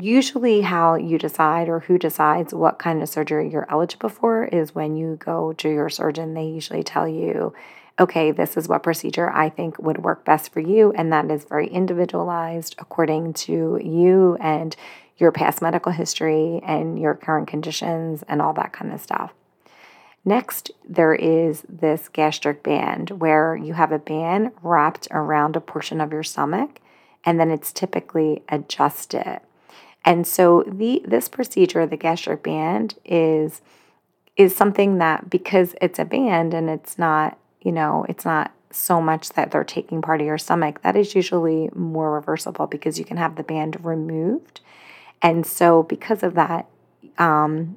Usually 0.01 0.63
how 0.63 0.95
you 0.95 1.19
decide 1.19 1.69
or 1.69 1.81
who 1.81 1.99
decides 1.99 2.55
what 2.55 2.79
kind 2.79 3.03
of 3.03 3.11
surgery 3.11 3.51
you're 3.51 3.71
eligible 3.71 4.09
for 4.09 4.45
is 4.45 4.75
when 4.75 4.97
you 4.97 5.17
go 5.17 5.53
to 5.55 5.69
your 5.69 5.91
surgeon. 5.91 6.33
They 6.33 6.45
usually 6.45 6.83
tell 6.83 7.07
you 7.07 7.53
okay, 8.01 8.31
this 8.31 8.57
is 8.57 8.69
what 8.69 8.83
procedure 8.83 9.31
I 9.31 9.49
think 9.49 9.79
would 9.79 10.05
work 10.05 10.25
best 10.25 10.53
for 10.53 10.61
you. 10.61 10.93
And 10.93 11.13
that 11.13 11.31
is 11.31 11.45
very 11.45 11.69
individualized 11.69 12.77
according 12.79 13.33
to 13.35 13.81
you 13.83 14.37
and 14.41 14.77
your 15.17 15.33
past 15.33 15.61
medical 15.61 15.91
history 15.91 16.61
and 16.65 16.99
your 16.99 17.15
current 17.15 17.49
conditions 17.49 18.23
and 18.29 18.41
all 18.41 18.53
that 18.55 18.73
kind 18.73 18.93
of 18.93 19.01
stuff. 19.01 19.33
Next, 20.25 20.71
there 20.89 21.15
is 21.15 21.65
this 21.69 22.09
gastric 22.09 22.63
band 22.63 23.11
where 23.11 23.57
you 23.57 23.75
have 23.75 23.93
a 23.93 23.99
band 23.99 24.53
wrapped 24.63 25.09
around 25.11 25.57
a 25.57 25.61
portion 25.61 26.01
of 26.01 26.13
your 26.13 26.23
stomach 26.23 26.81
and 27.25 27.41
then 27.41 27.51
it's 27.51 27.73
typically 27.73 28.43
adjusted. 28.49 29.41
And 30.05 30.27
so 30.27 30.65
the 30.67 31.03
this 31.05 31.29
procedure, 31.29 31.87
the 31.87 31.97
gastric 31.97 32.43
band, 32.43 32.95
is 33.05 33.61
is 34.37 34.55
something 34.55 34.99
that 34.99 35.29
because 35.29 35.75
it's 35.83 35.99
a 35.99 36.05
band 36.05 36.55
and 36.55 36.71
it's 36.71 36.97
not 36.97 37.39
you 37.69 37.73
know, 37.73 38.07
it's 38.09 38.25
not 38.25 38.51
so 38.71 38.99
much 38.99 39.29
that 39.35 39.51
they're 39.51 39.63
taking 39.63 40.01
part 40.01 40.23
of 40.23 40.27
your 40.27 40.39
stomach. 40.39 40.81
That 40.81 40.97
is 40.97 41.15
usually 41.15 41.69
more 41.75 42.15
reversible 42.15 42.67
because 42.67 42.99
you 42.99 43.05
can 43.05 43.19
have 43.19 43.37
the 43.37 43.43
band 43.43 43.85
removed. 43.85 44.63
And 45.21 45.45
so, 45.45 45.83
because 45.83 46.23
of 46.23 46.33
that, 46.33 46.67
um, 47.19 47.77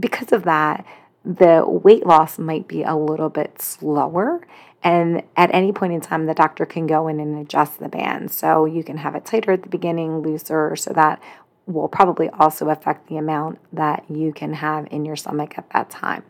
because 0.00 0.32
of 0.32 0.42
that, 0.42 0.84
the 1.24 1.64
weight 1.64 2.06
loss 2.06 2.40
might 2.40 2.66
be 2.66 2.82
a 2.82 2.96
little 2.96 3.28
bit 3.28 3.62
slower. 3.62 4.44
And 4.82 5.22
at 5.36 5.54
any 5.54 5.70
point 5.70 5.92
in 5.92 6.00
time, 6.00 6.26
the 6.26 6.34
doctor 6.34 6.66
can 6.66 6.88
go 6.88 7.06
in 7.06 7.20
and 7.20 7.38
adjust 7.38 7.78
the 7.78 7.88
band. 7.88 8.32
So 8.32 8.64
you 8.64 8.82
can 8.82 8.96
have 8.96 9.14
it 9.14 9.24
tighter 9.24 9.52
at 9.52 9.62
the 9.62 9.68
beginning, 9.68 10.22
looser, 10.22 10.74
so 10.74 10.92
that 10.94 11.22
will 11.66 11.86
probably 11.86 12.30
also 12.30 12.68
affect 12.68 13.06
the 13.06 13.16
amount 13.16 13.60
that 13.72 14.06
you 14.10 14.32
can 14.32 14.54
have 14.54 14.88
in 14.90 15.04
your 15.04 15.14
stomach 15.14 15.56
at 15.56 15.70
that 15.70 15.88
time. 15.88 16.24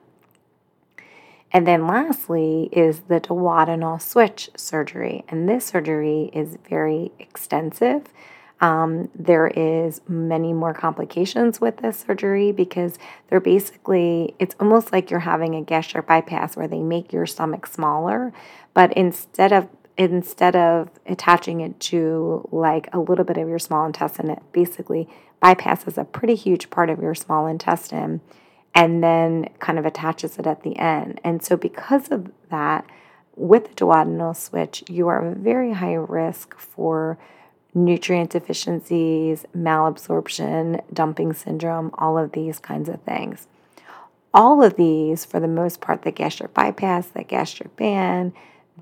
And 1.53 1.67
then 1.67 1.87
lastly 1.87 2.69
is 2.73 3.01
the 3.01 3.21
duodenal 3.21 4.01
switch 4.01 4.51
surgery. 4.57 5.25
And 5.29 5.49
this 5.49 5.67
surgery 5.67 6.31
is 6.33 6.59
very 6.69 7.11
extensive. 7.19 8.03
Um, 8.61 9.09
there 9.15 9.47
is 9.47 10.01
many 10.09 10.53
more 10.53 10.75
complications 10.75 11.61
with 11.61 11.77
this 11.79 12.01
surgery 12.01 12.51
because 12.51 12.99
they're 13.29 13.41
basically 13.41 14.35
it's 14.39 14.57
almost 14.59 14.93
like 14.93 15.11
you're 15.11 15.21
having 15.21 15.55
a 15.55 15.63
gastric 15.63 16.07
bypass 16.07 16.57
where 16.57 16.67
they 16.67 16.81
make 16.81 17.13
your 17.13 17.25
stomach 17.25 17.67
smaller, 17.67 18.33
but 18.75 18.93
instead 18.95 19.53
of 19.53 19.69
instead 19.97 20.57
of 20.57 20.91
attaching 21.07 21.61
it 21.61 21.79
to 21.81 22.49
like 22.51 22.89
a 22.93 22.99
little 22.99 23.25
bit 23.25 23.37
of 23.37 23.49
your 23.49 23.59
small 23.61 23.87
intestine, 23.87 24.31
it 24.31 24.43
basically 24.53 25.09
bypasses 25.43 25.97
a 25.97 26.05
pretty 26.05 26.35
huge 26.35 26.69
part 26.71 26.91
of 26.91 27.01
your 27.01 27.15
small 27.15 27.47
intestine 27.47 28.21
and 28.75 29.03
then 29.03 29.49
kind 29.59 29.79
of 29.79 29.87
attaches 29.87 30.39
it 30.39 30.47
at 30.47 30.63
the 30.63 30.77
end. 30.79 31.21
And 31.25 31.43
so 31.43 31.57
because 31.57 32.11
of 32.11 32.31
that, 32.51 32.85
with 33.35 33.69
the 33.69 33.75
duodenal 33.75 34.37
switch, 34.37 34.85
you 34.89 35.09
are 35.09 35.35
very 35.35 35.73
high 35.73 35.95
risk 35.95 36.59
for 36.59 37.19
nutrient 37.75 38.31
deficiencies, 38.31 39.45
malabsorption, 39.57 40.83
dumping 40.93 41.33
syndrome, 41.33 41.91
all 41.99 42.19
of 42.19 42.33
these 42.33 42.59
kinds 42.59 42.89
of 42.89 43.01
things. 43.03 43.47
All 44.35 44.63
of 44.63 44.77
these, 44.77 45.25
for 45.25 45.41
the 45.41 45.49
most 45.49 45.81
part, 45.81 46.03
the 46.03 46.11
gastric 46.11 46.53
bypass, 46.53 47.09
the 47.09 47.25
gastric 47.25 47.75
band, 47.77 48.33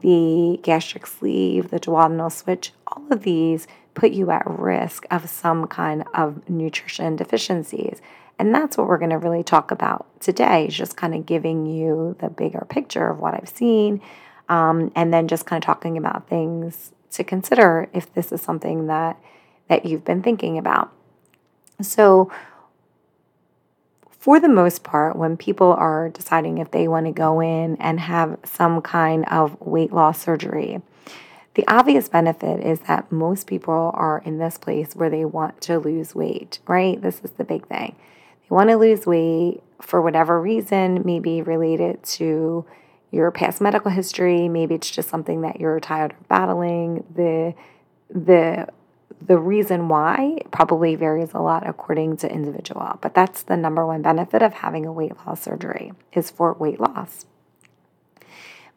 the 0.01 0.59
gastric 0.63 1.07
sleeve, 1.07 1.71
the 1.71 1.81
duodenal 1.81 2.33
switch, 2.33 2.73
all 2.87 3.05
of 3.11 3.23
these 3.23 3.67
put 3.95 4.13
you 4.13 4.31
at 4.31 4.45
risk 4.47 5.07
of 5.11 5.29
some 5.29 5.67
kind 5.67 6.05
of 6.15 6.49
nutrition 6.49 7.17
deficiencies. 7.17 8.01
And 8.39 8.55
that's 8.55 8.77
what 8.77 8.87
we're 8.87 8.99
going 8.99 9.11
to 9.11 9.19
really 9.19 9.43
talk 9.43 9.71
about 9.71 10.07
today, 10.21 10.69
just 10.69 10.97
kind 10.97 11.15
of 11.15 11.25
giving 11.25 11.67
you 11.67 12.17
the 12.19 12.29
bigger 12.29 12.67
picture 12.69 13.09
of 13.09 13.19
what 13.19 13.35
I've 13.35 13.49
seen, 13.49 14.03
um, 14.49 14.93
and 14.95 15.13
then 15.13 15.27
just 15.27 15.47
kind 15.47 15.63
of 15.63 15.67
talking 15.67 15.97
about 15.97 16.29
things 16.29 16.93
to 17.13 17.25
consider 17.25 17.89
if 17.95 18.13
this 18.13 18.33
is 18.33 18.43
something 18.43 18.87
that 18.89 19.19
that 19.69 19.85
you've 19.85 20.05
been 20.05 20.23
thinking 20.23 20.59
about. 20.59 20.93
So 21.81 22.31
for 24.11 24.39
the 24.41 24.49
most 24.49 24.83
part, 24.83 25.17
when 25.17 25.37
people 25.37 25.73
are 25.73 26.09
deciding 26.09 26.59
if 26.59 26.71
they 26.71 26.89
want 26.89 27.07
to 27.07 27.13
go 27.13 27.41
in 27.41 27.77
and 27.77 28.01
have 28.01 28.39
some 28.45 28.83
kind 28.83 29.25
of 29.27 29.61
weight 29.61 29.93
loss 29.93 30.21
surgery, 30.21 30.83
the 31.55 31.67
obvious 31.69 32.09
benefit 32.09 32.61
is 32.61 32.81
that 32.81 33.11
most 33.11 33.47
people 33.47 33.93
are 33.95 34.23
in 34.25 34.39
this 34.39 34.59
place 34.59 34.95
where 34.95 35.09
they 35.09 35.25
want 35.25 35.61
to 35.63 35.79
lose 35.79 36.15
weight, 36.15 36.59
right? 36.67 37.01
This 37.01 37.21
is 37.25 37.31
the 37.33 37.45
big 37.45 37.67
thing. 37.67 37.97
They 38.49 38.55
want 38.55 38.71
to 38.71 38.77
lose 38.77 39.07
weight 39.07 39.63
for 39.81 40.01
whatever 40.01 40.41
reason, 40.41 41.03
maybe 41.05 41.43
related 41.43 42.03
to 42.03 42.65
your 43.11 43.31
past 43.31 43.61
medical 43.61 43.91
history, 43.91 44.49
maybe 44.49 44.75
it's 44.75 44.91
just 44.91 45.09
something 45.09 45.41
that 45.43 45.61
you're 45.61 45.81
tired 45.81 46.13
of 46.13 46.29
battling. 46.29 47.05
The 47.15 47.55
the 48.11 48.69
the 49.27 49.39
reason 49.39 49.89
why 49.89 50.39
probably 50.51 50.95
varies 50.95 51.33
a 51.33 51.39
lot 51.39 51.67
according 51.67 52.19
to 52.19 52.31
individual, 52.31 52.99
but 53.01 53.15
that's 53.15 53.43
the 53.43 53.57
number 53.57 53.87
one 53.87 54.03
benefit 54.03 54.43
of 54.43 54.53
having 54.53 54.85
a 54.85 54.93
weight 54.93 55.17
loss 55.27 55.43
surgery 55.43 55.93
is 56.13 56.31
for 56.31 56.53
weight 56.55 56.81
loss. 56.81 57.27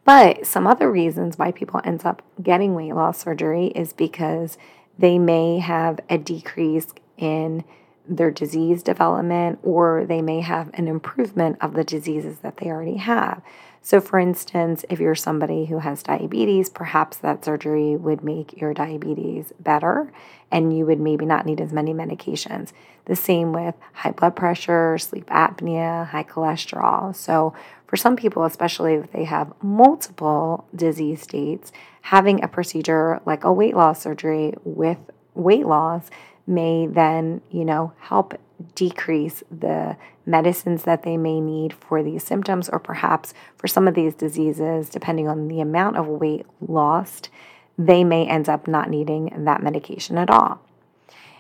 But 0.06 0.48
some 0.48 0.66
other 0.66 0.90
reasons 0.90 1.38
why 1.38 1.52
people 1.52 1.82
end 1.84 2.06
up 2.06 2.22
getting 2.42 2.74
weight 2.74 2.96
loss 2.96 3.20
surgery 3.20 3.68
is 3.68 3.94
because 3.94 4.58
they 4.98 5.20
may 5.20 5.60
have 5.60 6.00
a 6.10 6.18
decrease 6.18 6.88
in 7.18 7.64
their 8.10 8.32
disease 8.32 8.82
development 8.84 9.60
or 9.64 10.06
they 10.06 10.22
may 10.22 10.42
have 10.42 10.70
an 10.74 10.88
improvement 10.88 11.58
of 11.62 11.74
the 11.74 11.84
diseases 11.84 12.40
that 12.40 12.58
they 12.58 12.68
already 12.68 12.98
have. 12.98 13.42
So, 13.82 14.02
for 14.02 14.20
instance, 14.20 14.84
if 14.90 15.00
you're 15.00 15.16
somebody 15.16 15.66
who 15.66 15.80
has 15.80 16.04
diabetes, 16.04 16.70
perhaps 16.70 17.18
that 17.18 17.46
surgery 17.46 17.96
would 17.96 18.24
make 18.24 18.60
your 18.60 18.74
diabetes 18.74 19.54
better 19.60 20.12
and 20.52 20.76
you 20.76 20.86
would 20.86 21.00
maybe 21.00 21.26
not 21.26 21.46
need 21.46 21.62
as 21.62 21.72
many 21.72 21.94
medications. 21.94 22.74
The 23.06 23.16
same 23.16 23.54
with 23.54 23.76
high 23.94 24.12
blood 24.12 24.36
pressure, 24.36 24.98
sleep 24.98 25.28
apnea, 25.28 26.08
high 26.08 26.26
cholesterol. 26.26 27.16
So, 27.16 27.54
for 27.88 27.96
some 27.96 28.16
people, 28.16 28.44
especially 28.44 28.96
if 28.96 29.12
they 29.12 29.24
have 29.24 29.54
multiple 29.64 30.68
disease 30.76 31.22
states, 31.22 31.72
having 32.02 32.44
a 32.44 32.48
procedure 32.48 33.22
like 33.26 33.44
a 33.44 33.54
weight 33.54 33.76
loss 33.76 34.02
surgery 34.02 34.54
with 34.64 34.98
weight 35.34 35.66
loss 35.66 36.10
may 36.50 36.88
then, 36.88 37.42
you 37.52 37.64
know, 37.64 37.94
help 38.00 38.34
decrease 38.76 39.44
the 39.52 39.96
medicines 40.26 40.84
that 40.84 41.04
they 41.04 41.16
may 41.16 41.40
need 41.40 41.74
for 41.74 42.04
these 42.04 42.24
symptoms, 42.24 42.68
or 42.68 42.80
perhaps 42.80 43.34
for 43.56 43.68
some 43.68 43.88
of 43.88 43.94
these 43.94 44.14
diseases, 44.16 44.90
depending 44.90 45.28
on 45.28 45.48
the 45.48 45.62
amount 45.62 45.96
of 45.96 46.08
weight 46.08 46.46
lost, 46.60 47.30
they 47.78 48.04
may 48.04 48.28
end 48.28 48.50
up 48.50 48.68
not 48.68 48.90
needing 48.90 49.46
that 49.46 49.64
medication 49.64 50.18
at 50.18 50.30
all. 50.30 50.60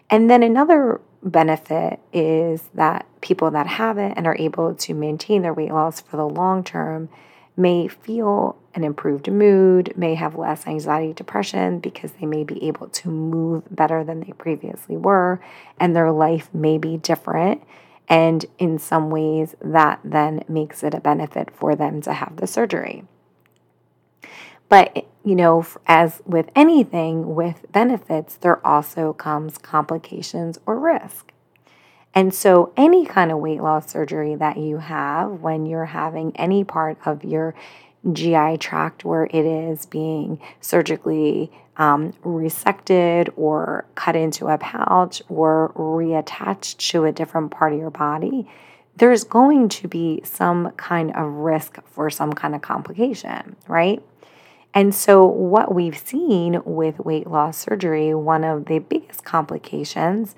And 0.09 0.29
then 0.29 0.43
another 0.43 1.01
benefit 1.21 1.99
is 2.13 2.69
that 2.73 3.05
people 3.21 3.51
that 3.51 3.67
have 3.67 3.97
it 3.97 4.13
and 4.15 4.25
are 4.25 4.37
able 4.37 4.73
to 4.73 4.93
maintain 4.93 5.41
their 5.41 5.53
weight 5.53 5.71
loss 5.71 5.99
for 5.99 6.17
the 6.17 6.27
long 6.27 6.63
term 6.63 7.09
may 7.59 7.87
feel 7.87 8.57
an 8.73 8.83
improved 8.83 9.29
mood, 9.29 9.93
may 9.97 10.15
have 10.15 10.35
less 10.35 10.65
anxiety, 10.65 11.13
depression 11.13 11.79
because 11.79 12.13
they 12.13 12.25
may 12.25 12.43
be 12.43 12.63
able 12.65 12.87
to 12.87 13.09
move 13.09 13.63
better 13.69 14.03
than 14.03 14.21
they 14.21 14.31
previously 14.31 14.95
were, 14.95 15.41
and 15.79 15.95
their 15.95 16.11
life 16.11 16.49
may 16.53 16.77
be 16.77 16.97
different. 16.97 17.61
And 18.07 18.45
in 18.57 18.79
some 18.79 19.09
ways, 19.09 19.55
that 19.61 19.99
then 20.03 20.43
makes 20.47 20.81
it 20.83 20.93
a 20.93 21.01
benefit 21.01 21.51
for 21.51 21.75
them 21.75 22.01
to 22.01 22.13
have 22.13 22.37
the 22.37 22.47
surgery. 22.47 23.03
But, 24.69 25.05
you 25.23 25.35
know, 25.35 25.65
as 25.85 26.21
with 26.25 26.49
anything 26.55 27.35
with 27.35 27.71
benefits, 27.71 28.35
there 28.35 28.65
also 28.65 29.13
comes 29.13 29.57
complications 29.57 30.59
or 30.65 30.79
risk. 30.79 31.33
And 32.13 32.33
so, 32.33 32.73
any 32.75 33.05
kind 33.05 33.31
of 33.31 33.37
weight 33.37 33.61
loss 33.61 33.91
surgery 33.91 34.35
that 34.35 34.57
you 34.57 34.77
have 34.77 35.41
when 35.41 35.65
you're 35.65 35.85
having 35.85 36.35
any 36.35 36.63
part 36.63 36.97
of 37.05 37.23
your 37.23 37.53
GI 38.11 38.57
tract 38.57 39.05
where 39.05 39.25
it 39.25 39.45
is 39.45 39.85
being 39.85 40.39
surgically 40.61 41.51
um, 41.77 42.13
resected 42.25 43.29
or 43.35 43.85
cut 43.95 44.15
into 44.15 44.47
a 44.47 44.57
pouch 44.57 45.21
or 45.29 45.71
reattached 45.75 46.77
to 46.89 47.05
a 47.05 47.11
different 47.11 47.51
part 47.51 47.73
of 47.73 47.79
your 47.79 47.89
body, 47.89 48.49
there's 48.97 49.23
going 49.23 49.69
to 49.69 49.87
be 49.87 50.21
some 50.23 50.71
kind 50.71 51.15
of 51.15 51.31
risk 51.31 51.77
for 51.85 52.09
some 52.09 52.33
kind 52.33 52.55
of 52.55 52.61
complication, 52.61 53.55
right? 53.67 54.03
And 54.73 54.93
so, 54.93 55.25
what 55.25 55.73
we've 55.73 55.97
seen 55.97 56.61
with 56.65 56.99
weight 56.99 57.27
loss 57.27 57.57
surgery, 57.57 58.13
one 58.13 58.43
of 58.43 58.65
the 58.65 58.79
biggest 58.79 59.23
complications 59.23 60.35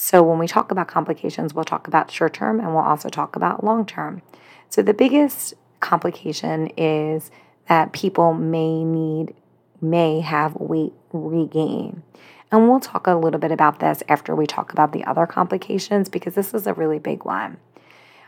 so, 0.00 0.22
when 0.22 0.38
we 0.38 0.46
talk 0.46 0.70
about 0.70 0.86
complications, 0.86 1.54
we'll 1.54 1.64
talk 1.64 1.88
about 1.88 2.08
short 2.08 2.32
term 2.32 2.60
and 2.60 2.68
we'll 2.68 2.84
also 2.84 3.08
talk 3.08 3.34
about 3.34 3.64
long 3.64 3.84
term. 3.84 4.22
So, 4.68 4.80
the 4.80 4.94
biggest 4.94 5.54
complication 5.80 6.68
is 6.76 7.32
that 7.68 7.92
people 7.92 8.32
may 8.32 8.84
need, 8.84 9.34
may 9.80 10.20
have 10.20 10.54
weight 10.54 10.92
regain. 11.12 12.04
And 12.52 12.68
we'll 12.68 12.78
talk 12.78 13.08
a 13.08 13.14
little 13.14 13.40
bit 13.40 13.50
about 13.50 13.80
this 13.80 14.04
after 14.08 14.36
we 14.36 14.46
talk 14.46 14.72
about 14.72 14.92
the 14.92 15.02
other 15.02 15.26
complications 15.26 16.08
because 16.08 16.36
this 16.36 16.54
is 16.54 16.68
a 16.68 16.74
really 16.74 17.00
big 17.00 17.24
one. 17.24 17.56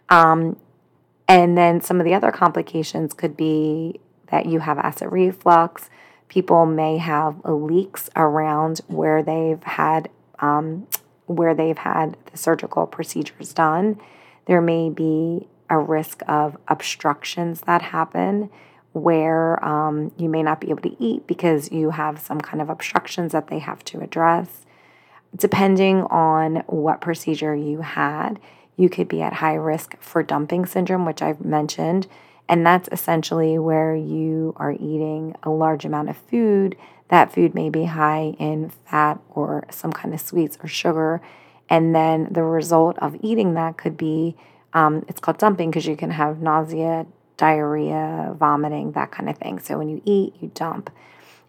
Um, 0.08 0.56
and 1.28 1.56
then 1.56 1.80
some 1.80 2.00
of 2.00 2.04
the 2.04 2.14
other 2.14 2.32
complications 2.32 3.14
could 3.14 3.36
be 3.36 4.00
that 4.32 4.46
you 4.46 4.58
have 4.58 4.76
acid 4.78 5.12
reflux. 5.12 5.88
People 6.26 6.66
may 6.66 6.98
have 6.98 7.40
leaks 7.44 8.10
around 8.16 8.80
where 8.88 9.22
they've 9.22 9.62
had 9.62 10.08
um, 10.40 10.88
where 11.30 11.54
they've 11.54 11.78
had 11.78 12.16
the 12.32 12.36
surgical 12.36 12.88
procedures 12.88 13.54
done. 13.54 14.00
There 14.46 14.60
may 14.60 14.90
be 14.90 15.46
a 15.68 15.78
risk 15.78 16.22
of 16.26 16.56
obstructions 16.66 17.60
that 17.62 17.82
happen 17.82 18.50
where 18.92 19.64
um, 19.64 20.10
you 20.16 20.28
may 20.28 20.42
not 20.42 20.60
be 20.60 20.70
able 20.70 20.82
to 20.82 21.00
eat 21.00 21.28
because 21.28 21.70
you 21.70 21.90
have 21.90 22.18
some 22.18 22.40
kind 22.40 22.60
of 22.60 22.68
obstructions 22.68 23.30
that 23.30 23.46
they 23.46 23.60
have 23.60 23.84
to 23.84 24.00
address. 24.00 24.66
Depending 25.36 26.02
on 26.02 26.64
what 26.66 27.00
procedure 27.00 27.54
you 27.54 27.82
had, 27.82 28.40
you 28.76 28.88
could 28.88 29.06
be 29.06 29.22
at 29.22 29.34
high 29.34 29.54
risk 29.54 29.96
for 30.00 30.24
dumping 30.24 30.66
syndrome, 30.66 31.06
which 31.06 31.22
I've 31.22 31.44
mentioned. 31.44 32.08
And 32.48 32.66
that's 32.66 32.88
essentially 32.90 33.56
where 33.56 33.94
you 33.94 34.54
are 34.56 34.72
eating 34.72 35.36
a 35.44 35.50
large 35.50 35.84
amount 35.84 36.08
of 36.08 36.16
food 36.16 36.76
that 37.10 37.32
food 37.32 37.54
may 37.54 37.68
be 37.70 37.84
high 37.84 38.34
in 38.38 38.70
fat 38.86 39.20
or 39.28 39.66
some 39.70 39.92
kind 39.92 40.14
of 40.14 40.20
sweets 40.20 40.58
or 40.62 40.68
sugar. 40.68 41.20
And 41.68 41.94
then 41.94 42.28
the 42.30 42.42
result 42.42 42.98
of 42.98 43.16
eating 43.20 43.54
that 43.54 43.76
could 43.76 43.96
be 43.96 44.36
Um, 44.72 45.04
it's 45.08 45.18
called 45.20 45.38
dumping 45.38 45.70
because 45.70 45.86
you 45.86 45.96
can 45.96 46.12
have 46.12 46.40
nausea, 46.40 47.04
diarrhea, 47.36 48.36
vomiting, 48.38 48.92
that 48.92 49.10
kind 49.10 49.28
of 49.28 49.36
thing. 49.36 49.58
So 49.58 49.78
when 49.78 49.88
you 49.88 50.00
eat, 50.04 50.34
you 50.40 50.52
dump. 50.54 50.90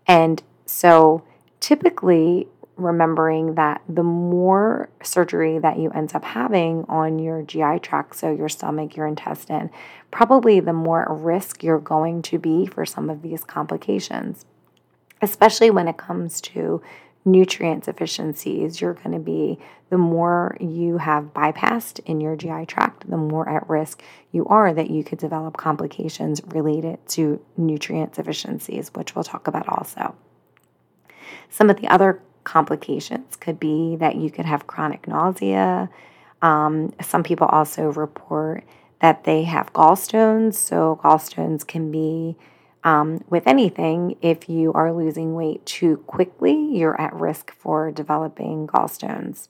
And 0.08 0.42
so 0.66 1.22
typically, 1.60 2.48
remembering 2.78 3.54
that 3.56 3.82
the 3.88 4.02
more 4.02 4.90
surgery 5.04 5.60
that 5.60 5.78
you 5.78 5.92
end 5.92 6.16
up 6.16 6.24
having 6.24 6.84
on 6.90 7.20
your 7.20 7.44
GI 7.44 7.78
tract, 7.84 8.16
so 8.16 8.32
your 8.32 8.50
stomach, 8.50 8.96
your 8.96 9.06
intestine, 9.06 9.70
probably 10.10 10.60
the 10.60 10.74
more 10.74 11.06
risk 11.10 11.64
you're 11.64 11.78
going 11.80 12.24
to 12.24 12.40
be 12.40 12.66
for 12.66 12.88
some 12.88 13.08
of 13.08 13.22
these 13.22 13.44
complications, 13.44 14.46
especially 15.22 15.70
when 15.70 15.88
it 15.88 15.98
comes 15.98 16.42
to 16.42 16.82
nutrient 17.24 17.84
deficiencies, 17.84 18.82
you're 18.82 18.96
going 18.96 19.12
to 19.12 19.20
be 19.20 19.60
the 19.90 19.98
more 19.98 20.58
you 20.60 20.98
have 20.98 21.34
bypassed 21.34 22.00
in 22.06 22.20
your 22.20 22.36
GI 22.36 22.66
tract, 22.66 23.10
the 23.10 23.18
more 23.18 23.48
at 23.48 23.70
risk 23.70 24.02
you 24.32 24.46
are 24.48 24.74
that 24.74 24.90
you 24.90 25.04
could 25.04 25.20
develop 25.20 25.58
complications 25.58 26.42
related 26.48 27.06
to 27.10 27.40
nutrient 27.58 28.14
deficiencies, 28.14 28.90
which 28.94 29.14
we'll 29.14 29.24
talk 29.24 29.48
about 29.48 29.68
also. 29.68 30.16
Some 31.50 31.70
of 31.70 31.80
the 31.80 31.88
other 31.88 32.22
complications 32.44 33.36
could 33.36 33.60
be 33.60 33.98
that 33.98 34.16
you 34.16 34.32
could 34.32 34.46
have 34.46 34.66
chronic 34.66 35.08
nausea. 35.08 35.90
Um, 36.42 36.94
some 37.02 37.24
people 37.24 37.48
also 37.48 37.92
report 37.92 38.64
that 39.00 39.26
they 39.26 39.44
have 39.44 39.74
gallstones. 39.74 40.56
So, 40.56 41.00
gallstones 41.04 41.68
can 41.68 41.92
be 41.92 42.36
um, 42.84 43.24
with 43.30 43.48
anything. 43.48 44.18
If 44.22 44.50
you 44.50 44.74
are 44.74 44.94
losing 44.94 45.36
weight 45.36 45.66
too 45.66 45.98
quickly, 46.08 46.54
you're 46.54 47.00
at 47.00 47.14
risk 47.14 47.54
for 47.54 47.92
developing 47.92 48.68
gallstones. 48.68 49.48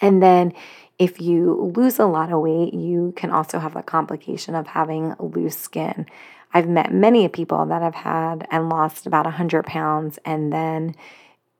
And 0.00 0.22
then, 0.22 0.52
if 0.98 1.20
you 1.20 1.72
lose 1.76 1.98
a 1.98 2.06
lot 2.06 2.32
of 2.32 2.40
weight, 2.40 2.74
you 2.74 3.14
can 3.16 3.30
also 3.30 3.58
have 3.58 3.74
the 3.74 3.82
complication 3.82 4.54
of 4.54 4.66
having 4.66 5.14
loose 5.18 5.58
skin. 5.58 6.06
I've 6.52 6.68
met 6.68 6.92
many 6.92 7.28
people 7.28 7.64
that 7.66 7.80
have 7.80 7.94
had 7.94 8.46
and 8.50 8.68
lost 8.68 9.06
about 9.06 9.24
100 9.24 9.64
pounds 9.64 10.18
and 10.24 10.52
then 10.52 10.94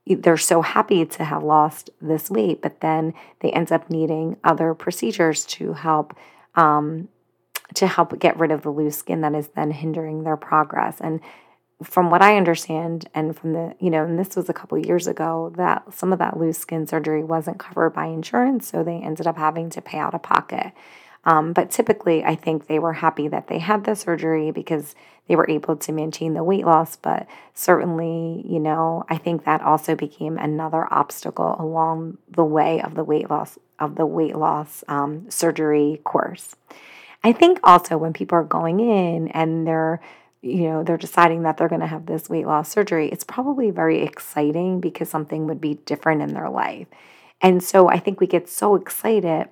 they're 0.06 0.36
so 0.36 0.62
happy 0.62 1.04
to 1.04 1.24
have 1.24 1.42
lost 1.42 1.90
this 2.00 2.30
weight, 2.30 2.62
but 2.62 2.80
then 2.80 3.14
they 3.40 3.50
end 3.50 3.70
up 3.70 3.90
needing 3.90 4.36
other 4.42 4.74
procedures 4.74 5.44
to 5.46 5.74
help 5.74 6.16
um, 6.54 7.08
to 7.74 7.86
help 7.86 8.18
get 8.18 8.38
rid 8.38 8.50
of 8.50 8.62
the 8.62 8.70
loose 8.70 8.96
skin 8.96 9.20
that 9.20 9.34
is 9.34 9.48
then 9.48 9.70
hindering 9.70 10.24
their 10.24 10.36
progress. 10.36 11.00
And 11.00 11.20
from 11.82 12.10
what 12.10 12.22
I 12.22 12.36
understand, 12.36 13.08
and 13.14 13.36
from 13.36 13.52
the 13.52 13.74
you 13.78 13.90
know, 13.90 14.04
and 14.04 14.18
this 14.18 14.36
was 14.36 14.48
a 14.48 14.54
couple 14.54 14.78
years 14.78 15.06
ago, 15.06 15.52
that 15.56 15.94
some 15.94 16.12
of 16.12 16.18
that 16.18 16.38
loose 16.38 16.58
skin 16.58 16.86
surgery 16.86 17.24
wasn't 17.24 17.58
covered 17.58 17.90
by 17.90 18.06
insurance, 18.06 18.68
so 18.68 18.82
they 18.82 18.96
ended 18.96 19.26
up 19.26 19.38
having 19.38 19.70
to 19.70 19.80
pay 19.80 19.98
out 19.98 20.14
of 20.14 20.22
pocket. 20.22 20.72
Um, 21.24 21.52
but 21.52 21.70
typically, 21.70 22.24
I 22.24 22.34
think 22.34 22.66
they 22.66 22.78
were 22.78 22.94
happy 22.94 23.28
that 23.28 23.48
they 23.48 23.58
had 23.58 23.84
the 23.84 23.94
surgery 23.94 24.50
because 24.50 24.94
they 25.28 25.36
were 25.36 25.48
able 25.48 25.76
to 25.76 25.92
maintain 25.92 26.34
the 26.34 26.42
weight 26.42 26.64
loss. 26.64 26.96
But 26.96 27.26
certainly, 27.54 28.44
you 28.46 28.58
know, 28.58 29.04
I 29.08 29.18
think 29.18 29.44
that 29.44 29.60
also 29.60 29.94
became 29.94 30.38
another 30.38 30.92
obstacle 30.92 31.56
along 31.58 32.18
the 32.30 32.44
way 32.44 32.80
of 32.80 32.94
the 32.94 33.04
weight 33.04 33.30
loss 33.30 33.58
of 33.78 33.96
the 33.96 34.06
weight 34.06 34.36
loss 34.36 34.84
um, 34.88 35.30
surgery 35.30 36.00
course. 36.04 36.56
I 37.22 37.32
think 37.32 37.60
also 37.62 37.98
when 37.98 38.12
people 38.12 38.38
are 38.38 38.44
going 38.44 38.80
in 38.80 39.28
and 39.28 39.66
they're 39.66 40.00
you 40.42 40.62
know 40.62 40.82
they're 40.82 40.96
deciding 40.96 41.42
that 41.42 41.58
they're 41.58 41.68
going 41.68 41.82
to 41.82 41.86
have 41.86 42.06
this 42.06 42.30
weight 42.30 42.46
loss 42.46 42.70
surgery 42.70 43.10
it's 43.10 43.24
probably 43.24 43.70
very 43.70 44.00
exciting 44.02 44.80
because 44.80 45.10
something 45.10 45.46
would 45.46 45.60
be 45.60 45.74
different 45.84 46.22
in 46.22 46.34
their 46.34 46.48
life. 46.48 46.86
And 47.42 47.62
so 47.62 47.88
i 47.88 47.98
think 47.98 48.20
we 48.20 48.26
get 48.26 48.48
so 48.48 48.74
excited 48.74 49.48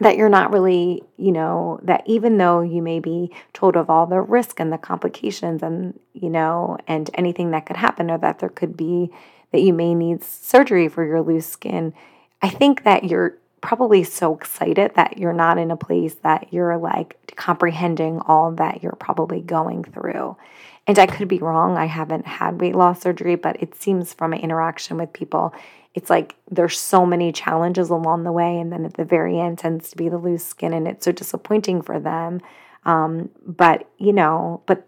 that 0.00 0.16
you're 0.16 0.30
not 0.30 0.50
really, 0.50 1.02
you 1.18 1.30
know, 1.30 1.78
that 1.82 2.02
even 2.06 2.38
though 2.38 2.62
you 2.62 2.82
may 2.82 2.98
be 2.98 3.30
told 3.52 3.76
of 3.76 3.90
all 3.90 4.06
the 4.06 4.20
risk 4.20 4.58
and 4.58 4.72
the 4.72 4.78
complications 4.78 5.62
and, 5.62 5.98
you 6.14 6.30
know, 6.30 6.78
and 6.88 7.10
anything 7.14 7.50
that 7.50 7.66
could 7.66 7.76
happen 7.76 8.10
or 8.10 8.16
that 8.18 8.38
there 8.38 8.48
could 8.48 8.76
be 8.76 9.10
that 9.52 9.60
you 9.60 9.72
may 9.72 9.94
need 9.94 10.24
surgery 10.24 10.88
for 10.88 11.04
your 11.04 11.20
loose 11.20 11.46
skin, 11.46 11.92
I 12.40 12.48
think 12.48 12.84
that 12.84 13.04
you're 13.04 13.36
probably 13.60 14.04
so 14.04 14.34
excited 14.34 14.92
that 14.94 15.18
you're 15.18 15.32
not 15.32 15.58
in 15.58 15.70
a 15.70 15.76
place 15.76 16.14
that 16.22 16.52
you're 16.52 16.78
like 16.78 17.34
comprehending 17.36 18.20
all 18.20 18.52
that 18.52 18.82
you're 18.82 18.92
probably 18.92 19.40
going 19.40 19.84
through. 19.84 20.36
And 20.86 20.98
I 20.98 21.06
could 21.06 21.28
be 21.28 21.38
wrong. 21.38 21.76
I 21.76 21.84
haven't 21.84 22.26
had 22.26 22.60
weight 22.60 22.74
loss 22.74 23.02
surgery, 23.02 23.36
but 23.36 23.62
it 23.62 23.74
seems 23.74 24.12
from 24.12 24.32
my 24.32 24.38
interaction 24.38 24.96
with 24.96 25.12
people, 25.12 25.54
it's 25.94 26.10
like 26.10 26.36
there's 26.50 26.78
so 26.78 27.04
many 27.04 27.32
challenges 27.32 27.90
along 27.90 28.24
the 28.24 28.32
way 28.32 28.58
and 28.58 28.72
then 28.72 28.84
at 28.84 28.94
the 28.94 29.04
very 29.04 29.38
end 29.38 29.58
tends 29.58 29.90
to 29.90 29.96
be 29.96 30.08
the 30.08 30.18
loose 30.18 30.44
skin 30.44 30.72
and 30.72 30.86
it's 30.86 31.04
so 31.04 31.12
disappointing 31.12 31.82
for 31.82 31.98
them 31.98 32.40
um, 32.84 33.28
but 33.44 33.88
you 33.98 34.12
know 34.12 34.62
but 34.66 34.86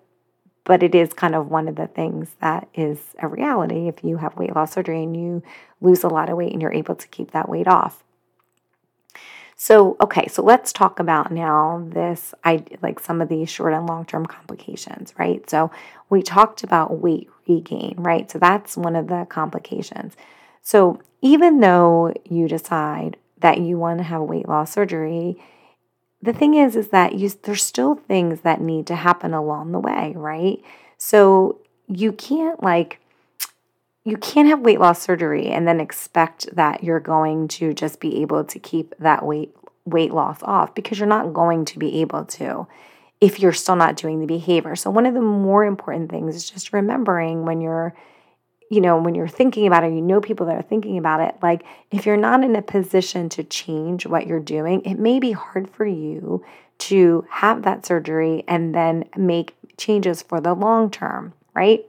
but 0.64 0.82
it 0.82 0.94
is 0.94 1.12
kind 1.12 1.34
of 1.34 1.50
one 1.50 1.66
of 1.66 1.74
the 1.74 1.88
things 1.88 2.36
that 2.40 2.68
is 2.74 2.98
a 3.18 3.26
reality 3.26 3.88
if 3.88 4.04
you 4.04 4.16
have 4.18 4.36
weight 4.36 4.54
loss 4.54 4.72
surgery 4.72 5.02
and 5.02 5.16
you 5.16 5.42
lose 5.80 6.04
a 6.04 6.08
lot 6.08 6.30
of 6.30 6.36
weight 6.36 6.52
and 6.52 6.62
you're 6.62 6.72
able 6.72 6.94
to 6.94 7.08
keep 7.08 7.32
that 7.32 7.48
weight 7.48 7.66
off 7.66 8.04
so 9.62 9.96
okay 10.00 10.26
so 10.26 10.42
let's 10.42 10.72
talk 10.72 10.98
about 10.98 11.30
now 11.30 11.86
this 11.86 12.34
i 12.42 12.64
like 12.82 12.98
some 12.98 13.20
of 13.20 13.28
these 13.28 13.48
short 13.48 13.72
and 13.72 13.86
long 13.86 14.04
term 14.04 14.26
complications 14.26 15.14
right? 15.18 15.48
So 15.48 15.70
we 16.10 16.20
talked 16.20 16.64
about 16.64 16.98
weight 16.98 17.30
regain 17.48 17.94
right? 17.98 18.28
So 18.28 18.40
that's 18.40 18.76
one 18.76 18.96
of 18.96 19.06
the 19.06 19.24
complications. 19.28 20.16
So 20.62 21.00
even 21.20 21.60
though 21.60 22.12
you 22.28 22.48
decide 22.48 23.16
that 23.38 23.60
you 23.60 23.78
want 23.78 23.98
to 23.98 24.04
have 24.04 24.22
weight 24.22 24.48
loss 24.48 24.72
surgery, 24.72 25.40
the 26.20 26.32
thing 26.32 26.54
is 26.54 26.74
is 26.74 26.88
that 26.88 27.14
you 27.14 27.28
there's 27.42 27.62
still 27.62 27.94
things 27.94 28.40
that 28.40 28.60
need 28.60 28.88
to 28.88 28.96
happen 28.96 29.32
along 29.32 29.70
the 29.70 29.80
way, 29.80 30.12
right? 30.16 30.60
So 30.98 31.60
you 31.86 32.12
can't 32.12 32.60
like 32.62 32.98
you 34.04 34.16
can't 34.16 34.48
have 34.48 34.60
weight 34.60 34.80
loss 34.80 35.00
surgery 35.00 35.48
and 35.48 35.66
then 35.66 35.80
expect 35.80 36.54
that 36.54 36.82
you're 36.82 37.00
going 37.00 37.48
to 37.48 37.72
just 37.72 38.00
be 38.00 38.20
able 38.22 38.44
to 38.44 38.58
keep 38.58 38.94
that 38.98 39.24
weight 39.24 39.54
weight 39.84 40.12
loss 40.12 40.42
off 40.42 40.74
because 40.74 40.98
you're 40.98 41.08
not 41.08 41.32
going 41.32 41.64
to 41.64 41.78
be 41.78 42.00
able 42.00 42.24
to 42.24 42.66
if 43.20 43.40
you're 43.40 43.52
still 43.52 43.76
not 43.76 43.96
doing 43.96 44.20
the 44.20 44.26
behavior. 44.26 44.76
So 44.76 44.90
one 44.90 45.06
of 45.06 45.14
the 45.14 45.20
more 45.20 45.64
important 45.64 46.10
things 46.10 46.36
is 46.36 46.50
just 46.50 46.72
remembering 46.72 47.44
when 47.44 47.60
you're 47.60 47.94
you 48.70 48.80
know, 48.80 48.96
when 48.96 49.14
you're 49.14 49.28
thinking 49.28 49.66
about 49.66 49.84
it, 49.84 49.92
you 49.92 50.00
know 50.00 50.22
people 50.22 50.46
that 50.46 50.56
are 50.56 50.62
thinking 50.62 50.96
about 50.96 51.20
it, 51.20 51.34
like 51.42 51.62
if 51.90 52.06
you're 52.06 52.16
not 52.16 52.42
in 52.42 52.56
a 52.56 52.62
position 52.62 53.28
to 53.28 53.44
change 53.44 54.06
what 54.06 54.26
you're 54.26 54.40
doing, 54.40 54.80
it 54.86 54.98
may 54.98 55.18
be 55.20 55.32
hard 55.32 55.68
for 55.68 55.84
you 55.84 56.42
to 56.78 57.22
have 57.28 57.64
that 57.64 57.84
surgery 57.84 58.44
and 58.48 58.74
then 58.74 59.04
make 59.14 59.54
changes 59.76 60.22
for 60.22 60.40
the 60.40 60.54
long 60.54 60.90
term, 60.90 61.34
right? 61.52 61.84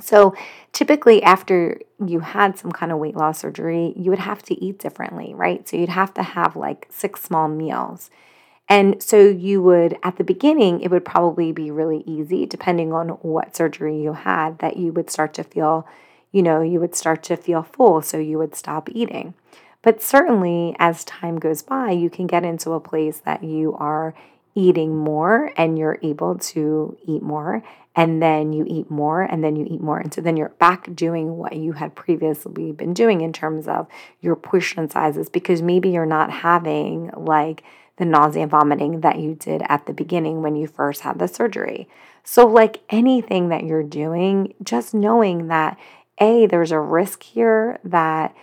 So, 0.00 0.34
typically, 0.72 1.22
after 1.22 1.80
you 2.04 2.20
had 2.20 2.58
some 2.58 2.72
kind 2.72 2.92
of 2.92 2.98
weight 2.98 3.16
loss 3.16 3.38
surgery, 3.40 3.92
you 3.96 4.10
would 4.10 4.18
have 4.20 4.42
to 4.44 4.64
eat 4.64 4.78
differently, 4.78 5.34
right? 5.34 5.66
So, 5.68 5.76
you'd 5.76 5.88
have 5.88 6.14
to 6.14 6.22
have 6.22 6.56
like 6.56 6.86
six 6.90 7.22
small 7.22 7.48
meals. 7.48 8.10
And 8.68 9.00
so 9.00 9.20
you 9.20 9.62
would, 9.62 9.96
at 10.02 10.16
the 10.16 10.24
beginning, 10.24 10.80
it 10.80 10.90
would 10.90 11.04
probably 11.04 11.52
be 11.52 11.70
really 11.70 12.02
easy, 12.06 12.46
depending 12.46 12.92
on 12.92 13.10
what 13.10 13.54
surgery 13.54 14.00
you 14.00 14.12
had, 14.12 14.58
that 14.58 14.76
you 14.76 14.92
would 14.92 15.08
start 15.08 15.34
to 15.34 15.44
feel, 15.44 15.86
you 16.32 16.42
know, 16.42 16.62
you 16.62 16.80
would 16.80 16.94
start 16.94 17.22
to 17.24 17.36
feel 17.36 17.62
full. 17.62 18.02
So 18.02 18.18
you 18.18 18.38
would 18.38 18.56
stop 18.56 18.88
eating. 18.90 19.34
But 19.82 20.02
certainly, 20.02 20.74
as 20.80 21.04
time 21.04 21.38
goes 21.38 21.62
by, 21.62 21.92
you 21.92 22.10
can 22.10 22.26
get 22.26 22.44
into 22.44 22.72
a 22.72 22.80
place 22.80 23.20
that 23.20 23.44
you 23.44 23.74
are 23.74 24.14
eating 24.56 24.96
more 24.96 25.52
and 25.56 25.78
you're 25.78 25.98
able 26.02 26.36
to 26.38 26.96
eat 27.06 27.22
more. 27.22 27.62
And 27.98 28.22
then 28.22 28.52
you 28.52 28.66
eat 28.68 28.90
more 28.90 29.22
and 29.22 29.42
then 29.42 29.56
you 29.56 29.66
eat 29.68 29.80
more. 29.80 29.98
And 29.98 30.12
so 30.12 30.20
then 30.20 30.36
you're 30.36 30.50
back 30.50 30.94
doing 30.94 31.38
what 31.38 31.56
you 31.56 31.72
had 31.72 31.94
previously 31.94 32.70
been 32.70 32.92
doing 32.92 33.22
in 33.22 33.32
terms 33.32 33.66
of 33.66 33.88
your 34.20 34.36
portion 34.36 34.88
sizes 34.90 35.30
because 35.30 35.62
maybe 35.62 35.88
you're 35.88 36.06
not 36.06 36.30
having 36.30 37.10
like, 37.16 37.64
the 37.96 38.04
nausea 38.04 38.42
and 38.42 38.50
vomiting 38.50 39.00
that 39.00 39.18
you 39.18 39.34
did 39.34 39.62
at 39.68 39.86
the 39.86 39.92
beginning 39.92 40.42
when 40.42 40.54
you 40.54 40.66
first 40.66 41.02
had 41.02 41.18
the 41.18 41.28
surgery. 41.28 41.88
So, 42.24 42.46
like 42.46 42.82
anything 42.90 43.48
that 43.48 43.64
you're 43.64 43.82
doing, 43.82 44.54
just 44.62 44.94
knowing 44.94 45.48
that 45.48 45.78
A, 46.20 46.46
there's 46.46 46.72
a 46.72 46.80
risk 46.80 47.22
here 47.22 47.78
that, 47.84 48.34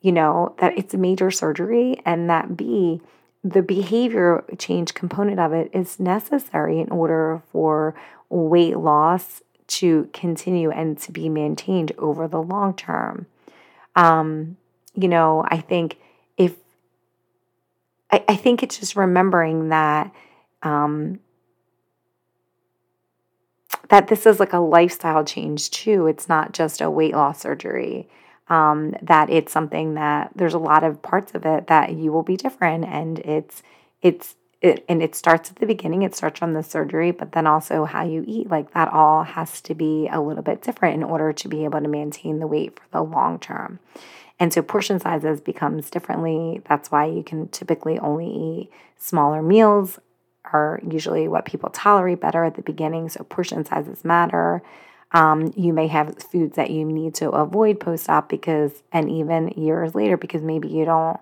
you 0.00 0.12
know, 0.12 0.54
that 0.58 0.78
it's 0.78 0.94
a 0.94 0.98
major 0.98 1.30
surgery, 1.30 2.00
and 2.04 2.30
that 2.30 2.56
B, 2.56 3.00
the 3.42 3.62
behavior 3.62 4.44
change 4.58 4.94
component 4.94 5.40
of 5.40 5.52
it 5.52 5.70
is 5.72 5.98
necessary 5.98 6.78
in 6.78 6.90
order 6.90 7.42
for 7.50 7.94
weight 8.30 8.78
loss 8.78 9.42
to 9.66 10.08
continue 10.12 10.70
and 10.70 10.98
to 10.98 11.12
be 11.12 11.28
maintained 11.28 11.92
over 11.98 12.26
the 12.26 12.40
long 12.40 12.74
term. 12.74 13.26
Um, 13.94 14.56
you 14.94 15.08
know, 15.08 15.44
I 15.46 15.58
think 15.58 15.98
if 16.36 16.54
I, 18.10 18.24
I 18.28 18.36
think 18.36 18.62
it's 18.62 18.78
just 18.78 18.96
remembering 18.96 19.68
that 19.68 20.12
um, 20.62 21.20
that 23.88 24.08
this 24.08 24.26
is 24.26 24.40
like 24.40 24.52
a 24.52 24.58
lifestyle 24.58 25.24
change 25.24 25.70
too. 25.70 26.06
It's 26.06 26.28
not 26.28 26.52
just 26.52 26.80
a 26.80 26.90
weight 26.90 27.14
loss 27.14 27.40
surgery. 27.40 28.08
Um, 28.48 28.96
that 29.02 29.30
it's 29.30 29.52
something 29.52 29.94
that 29.94 30.32
there's 30.34 30.54
a 30.54 30.58
lot 30.58 30.82
of 30.82 31.02
parts 31.02 31.36
of 31.36 31.46
it 31.46 31.68
that 31.68 31.92
you 31.92 32.10
will 32.10 32.24
be 32.24 32.36
different, 32.36 32.84
and 32.84 33.20
it's 33.20 33.62
it's 34.02 34.34
it, 34.60 34.84
and 34.88 35.02
it 35.02 35.14
starts 35.14 35.50
at 35.50 35.56
the 35.56 35.66
beginning, 35.66 36.02
it 36.02 36.14
starts 36.14 36.38
from 36.38 36.52
the 36.52 36.62
surgery, 36.62 37.10
but 37.12 37.32
then 37.32 37.46
also 37.46 37.84
how 37.84 38.04
you 38.04 38.24
eat, 38.26 38.50
like 38.50 38.72
that 38.74 38.92
all 38.92 39.22
has 39.22 39.60
to 39.62 39.74
be 39.74 40.08
a 40.12 40.20
little 40.20 40.42
bit 40.42 40.62
different 40.62 40.96
in 40.96 41.02
order 41.02 41.32
to 41.32 41.48
be 41.48 41.64
able 41.64 41.80
to 41.80 41.88
maintain 41.88 42.38
the 42.38 42.46
weight 42.46 42.78
for 42.78 42.86
the 42.92 43.02
long 43.02 43.38
term. 43.38 43.78
And 44.38 44.52
so 44.52 44.62
portion 44.62 45.00
sizes 45.00 45.40
becomes 45.40 45.90
differently. 45.90 46.62
That's 46.68 46.90
why 46.90 47.06
you 47.06 47.22
can 47.22 47.48
typically 47.48 47.98
only 47.98 48.26
eat 48.26 48.70
smaller 48.96 49.42
meals 49.42 49.98
are 50.52 50.80
usually 50.88 51.28
what 51.28 51.44
people 51.44 51.70
tolerate 51.70 52.20
better 52.20 52.44
at 52.44 52.54
the 52.54 52.62
beginning. 52.62 53.08
So 53.08 53.24
portion 53.24 53.64
sizes 53.64 54.04
matter. 54.04 54.62
Um, 55.12 55.52
you 55.56 55.72
may 55.72 55.88
have 55.88 56.22
foods 56.22 56.56
that 56.56 56.70
you 56.70 56.84
need 56.84 57.14
to 57.16 57.30
avoid 57.30 57.80
post 57.80 58.08
op 58.08 58.28
because, 58.28 58.82
and 58.92 59.10
even 59.10 59.48
years 59.48 59.94
later, 59.94 60.16
because 60.16 60.42
maybe 60.42 60.68
you 60.68 60.84
don't, 60.84 61.18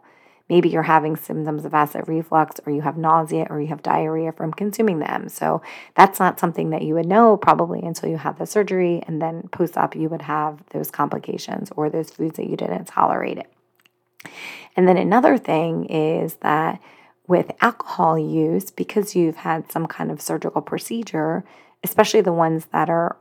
maybe 0.49 0.69
you're 0.69 0.83
having 0.83 1.17
symptoms 1.17 1.65
of 1.65 1.75
acid 1.75 2.09
reflux 2.09 2.61
or 2.65 2.73
you 2.73 2.81
have 2.81 2.97
nausea 2.97 3.47
or 3.51 3.61
you 3.61 3.69
have 3.69 3.83
diarrhea 3.83 4.33
from 4.33 4.53
consuming 4.53 4.99
them. 4.99 5.29
So 5.29 5.63
that's 5.95 6.19
not 6.19 6.41
something 6.41 6.71
that 6.71 6.83
you 6.83 6.95
would 6.95 7.07
know 7.07 7.37
probably 7.37 7.81
until 7.81 8.09
you 8.09 8.17
have 8.17 8.39
the 8.39 8.47
surgery. 8.47 9.03
And 9.07 9.21
then 9.21 9.49
post 9.49 9.77
op, 9.77 9.95
you 9.95 10.09
would 10.09 10.23
have 10.23 10.63
those 10.71 10.91
complications 10.91 11.71
or 11.77 11.91
those 11.91 12.11
foods 12.11 12.37
that 12.37 12.49
you 12.49 12.57
didn't 12.57 12.87
tolerate 12.87 13.39
it. 13.39 13.51
And 14.77 14.89
then 14.89 14.97
another 14.97 15.39
thing 15.39 15.87
is 15.87 16.35
that 16.37 16.81
with 17.27 17.51
alcohol 17.61 18.19
use, 18.19 18.71
because 18.71 19.15
you've 19.15 19.37
had 19.37 19.71
some 19.71 19.87
kind 19.87 20.11
of 20.11 20.23
surgical 20.23 20.63
procedure, 20.63 21.45
especially 21.85 22.23
the 22.23 22.33
ones 22.33 22.67
that 22.73 22.89
are 22.89 23.17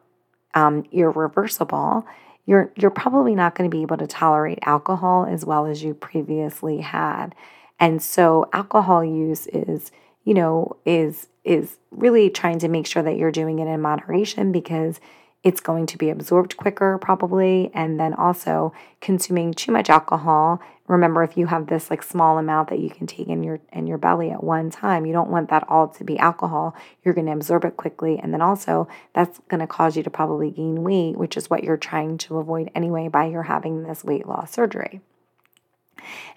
um, 0.54 0.86
irreversible, 0.92 2.08
you're 2.48 2.72
you're 2.76 2.90
probably 2.90 3.36
not 3.36 3.54
going 3.54 3.70
to 3.70 3.76
be 3.76 3.84
able 3.84 3.98
to 3.98 4.08
tolerate 4.08 4.60
alcohol 4.64 5.28
as 5.30 5.46
well 5.46 5.68
as 5.68 5.84
you 5.84 5.94
previously 5.94 6.80
had. 6.80 7.36
And 7.80 8.02
so 8.02 8.50
alcohol 8.54 9.06
use 9.06 9.46
is, 9.48 9.92
you 10.24 10.34
know, 10.34 10.78
is 10.86 11.28
is 11.44 11.78
really 11.92 12.30
trying 12.30 12.60
to 12.60 12.68
make 12.68 12.88
sure 12.88 13.04
that 13.04 13.18
you're 13.18 13.32
doing 13.32 13.60
it 13.60 13.68
in 13.68 13.82
moderation 13.82 14.52
because 14.52 15.00
it's 15.48 15.62
going 15.62 15.86
to 15.86 15.98
be 15.98 16.10
absorbed 16.10 16.58
quicker 16.58 16.98
probably 16.98 17.72
and 17.74 17.98
then 17.98 18.14
also 18.14 18.74
consuming 19.00 19.54
too 19.54 19.72
much 19.72 19.90
alcohol. 19.90 20.60
Remember 20.88 21.24
if 21.24 21.38
you 21.38 21.46
have 21.46 21.68
this 21.68 21.90
like 21.90 22.04
small 22.04 22.38
amount 22.38 22.70
that 22.70 22.80
you 22.80 22.90
can 22.90 23.08
take 23.08 23.30
in 23.30 23.44
your 23.44 23.62
in 23.72 23.88
your 23.88 23.98
belly 23.98 24.30
at 24.30 24.44
one 24.44 24.70
time 24.70 25.06
you 25.06 25.14
don't 25.14 25.30
want 25.30 25.50
that 25.50 25.64
all 25.70 25.88
to 25.88 26.04
be 26.04 26.20
alcohol. 26.20 26.76
You're 27.02 27.14
going 27.14 27.28
to 27.28 27.32
absorb 27.32 27.64
it 27.64 27.78
quickly 27.78 28.20
and 28.20 28.34
then 28.34 28.42
also 28.42 28.90
that's 29.14 29.40
going 29.48 29.62
to 29.62 29.68
cause 29.68 29.96
you 29.96 30.04
to 30.04 30.10
probably 30.10 30.52
gain 30.52 30.84
weight 30.84 31.16
which 31.16 31.38
is 31.38 31.50
what 31.50 31.64
you're 31.64 31.78
trying 31.78 32.18
to 32.18 32.40
avoid 32.40 32.70
anyway 32.76 33.08
by 33.08 33.28
your 33.28 33.44
having 33.44 33.84
this 33.84 34.04
weight 34.04 34.28
loss 34.28 34.52
surgery. 34.52 35.00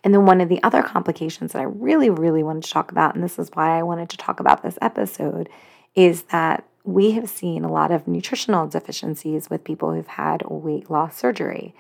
And 0.05 0.15
then 0.15 0.25
one 0.25 0.41
of 0.41 0.49
the 0.49 0.63
other 0.63 0.85
complications 0.85 1.53
that 1.53 1.59
I 1.59 1.65
really, 1.65 2.11
really 2.11 2.45
wanted 2.45 2.63
to 2.63 2.71
talk 2.71 2.93
about, 2.93 3.17
and 3.17 3.25
this 3.25 3.39
is 3.41 3.51
why 3.55 3.77
I 3.77 3.83
wanted 3.83 4.09
to 4.11 4.17
talk 4.17 4.39
about 4.41 4.63
this 4.63 4.79
episode, 4.81 5.49
is 5.95 6.23
that 6.25 6.65
we 6.85 7.13
have 7.13 7.29
seen 7.29 7.65
a 7.65 7.73
lot 7.73 7.91
of 7.91 8.09
nutritional 8.09 8.67
deficiencies 8.67 9.51
with 9.51 9.65
people 9.65 9.93
who've 9.93 10.07
had 10.07 10.43
weight 10.49 10.91
loss 10.91 11.17
surgery. 11.17 11.75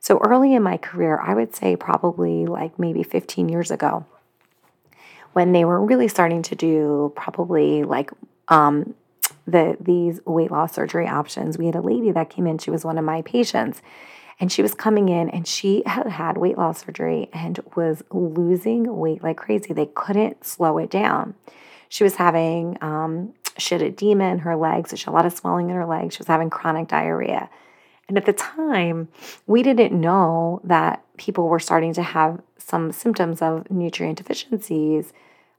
So 0.00 0.18
early 0.18 0.54
in 0.54 0.62
my 0.62 0.76
career, 0.76 1.20
I 1.20 1.34
would 1.34 1.54
say 1.54 1.76
probably 1.76 2.46
like 2.46 2.78
maybe 2.78 3.02
15 3.02 3.48
years 3.48 3.70
ago, 3.70 4.04
when 5.32 5.52
they 5.52 5.64
were 5.64 5.80
really 5.80 6.08
starting 6.08 6.42
to 6.42 6.54
do 6.54 7.12
probably 7.16 7.84
like 7.84 8.10
um, 8.48 8.94
the 9.46 9.76
these 9.80 10.20
weight 10.26 10.50
loss 10.50 10.74
surgery 10.74 11.08
options, 11.08 11.56
we 11.56 11.66
had 11.66 11.74
a 11.74 11.80
lady 11.80 12.10
that 12.10 12.30
came 12.30 12.46
in. 12.46 12.58
She 12.58 12.70
was 12.70 12.84
one 12.84 12.98
of 12.98 13.04
my 13.04 13.22
patients, 13.22 13.80
and 14.38 14.50
she 14.50 14.60
was 14.60 14.74
coming 14.74 15.08
in 15.08 15.30
and 15.30 15.46
she 15.46 15.82
had 15.86 16.06
had 16.06 16.36
weight 16.36 16.58
loss 16.58 16.84
surgery 16.84 17.28
and 17.32 17.60
was 17.76 18.02
losing 18.10 18.96
weight 18.96 19.22
like 19.22 19.36
crazy. 19.36 19.72
They 19.72 19.86
couldn't 19.86 20.44
slow 20.44 20.78
it 20.78 20.90
down. 20.90 21.34
She 21.88 22.04
was 22.04 22.16
having 22.16 22.76
um, 22.80 23.34
she 23.58 23.74
had 23.74 23.82
edema 23.82 24.24
in 24.24 24.40
her 24.40 24.56
legs. 24.56 24.92
She 24.96 25.04
had 25.04 25.12
a 25.12 25.14
lot 25.14 25.26
of 25.26 25.32
swelling 25.32 25.70
in 25.70 25.76
her 25.76 25.86
legs. 25.86 26.14
She 26.14 26.20
was 26.20 26.26
having 26.26 26.50
chronic 26.50 26.88
diarrhea. 26.88 27.48
And 28.08 28.16
at 28.16 28.26
the 28.26 28.32
time, 28.32 29.08
we 29.46 29.62
didn't 29.62 29.98
know 29.98 30.60
that 30.64 31.02
people 31.16 31.48
were 31.48 31.60
starting 31.60 31.94
to 31.94 32.02
have 32.02 32.40
some 32.58 32.92
symptoms 32.92 33.42
of 33.42 33.70
nutrient 33.70 34.18
deficiencies, 34.18 35.12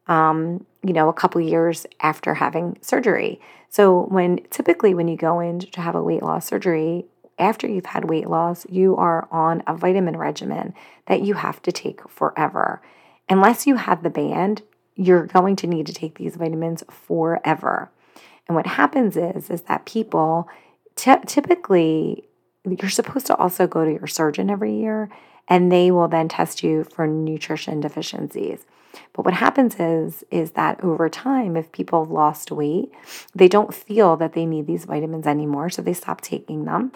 um, 0.08 0.66
you 0.84 0.94
know, 0.94 1.10
a 1.10 1.14
couple 1.14 1.42
years 1.42 1.86
after 2.02 2.34
having 2.34 2.78
surgery. 2.82 3.40
So, 3.70 4.04
when 4.04 4.40
typically 4.50 4.94
when 4.94 5.08
you 5.08 5.18
go 5.18 5.40
in 5.40 5.60
to 5.60 5.82
have 5.82 5.96
a 5.96 6.04
weight 6.04 6.22
loss 6.22 6.46
surgery, 6.46 7.06
after 7.40 7.68
you've 7.68 7.88
had 7.88 8.10
weight 8.10 8.28
loss, 8.28 8.66
you 8.70 8.96
are 8.98 9.28
on 9.32 9.64
a 9.66 9.76
vitamin 9.76 10.18
regimen 10.18 10.74
that 11.08 11.22
you 11.22 11.34
have 11.36 11.62
to 11.64 11.72
take 11.72 12.08
forever. 12.10 12.82
Unless 13.30 13.66
you 13.66 13.78
have 13.78 14.04
the 14.04 14.10
band, 14.10 14.62
you're 14.96 15.26
going 15.26 15.56
to 15.58 15.68
need 15.68 15.86
to 15.88 15.94
take 15.94 16.18
these 16.18 16.36
vitamins 16.36 16.84
forever. 16.90 17.92
And 18.48 18.56
what 18.56 18.68
happens 18.68 19.18
is 19.18 19.50
is 19.50 19.62
that 19.64 19.86
people 19.86 20.48
t- 20.96 21.14
typically 21.26 22.26
you're 22.66 22.90
supposed 22.90 23.26
to 23.28 23.36
also 23.36 23.68
go 23.68 23.84
to 23.84 23.92
your 23.92 24.08
surgeon 24.08 24.50
every 24.50 24.76
year 24.76 25.10
and 25.48 25.72
they 25.72 25.92
will 25.92 26.08
then 26.08 26.30
test 26.30 26.64
you 26.64 26.84
for 26.84 27.06
nutrition 27.06 27.82
deficiencies. 27.82 28.66
But 29.14 29.26
what 29.26 29.34
happens 29.34 29.76
is 29.80 30.24
is 30.32 30.52
that 30.52 30.84
over 30.84 31.10
time 31.10 31.58
if 31.58 31.72
people 31.72 32.04
have 32.04 32.12
lost 32.12 32.52
weight, 32.52 32.92
they 33.34 33.48
don't 33.48 33.74
feel 33.74 34.16
that 34.18 34.34
they 34.34 34.46
need 34.46 34.68
these 34.68 34.86
vitamins 34.86 35.28
anymore, 35.28 35.70
so 35.70 35.82
they 35.82 35.94
stop 35.94 36.22
taking 36.22 36.66
them 36.66 36.92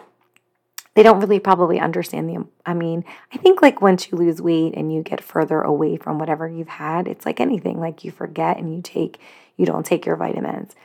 they 0.97 1.03
don't 1.03 1.19
really 1.19 1.39
probably 1.39 1.79
understand 1.79 2.27
the 2.27 2.43
i 2.65 2.73
mean 2.73 3.05
i 3.31 3.37
think 3.37 3.61
like 3.61 3.81
once 3.81 4.09
you 4.09 4.17
lose 4.17 4.41
weight 4.41 4.73
and 4.75 4.91
you 4.91 5.03
get 5.03 5.21
further 5.21 5.61
away 5.61 5.95
from 5.95 6.17
whatever 6.17 6.49
you've 6.49 6.67
had 6.67 7.07
it's 7.07 7.23
like 7.23 7.39
anything 7.39 7.79
like 7.79 8.03
you 8.03 8.09
forget 8.09 8.57
and 8.57 8.75
you 8.75 8.81
take 8.81 9.19
you 9.57 9.65
don't 9.65 9.85
take 9.85 10.05
your 10.05 10.15
vitamins. 10.15 10.75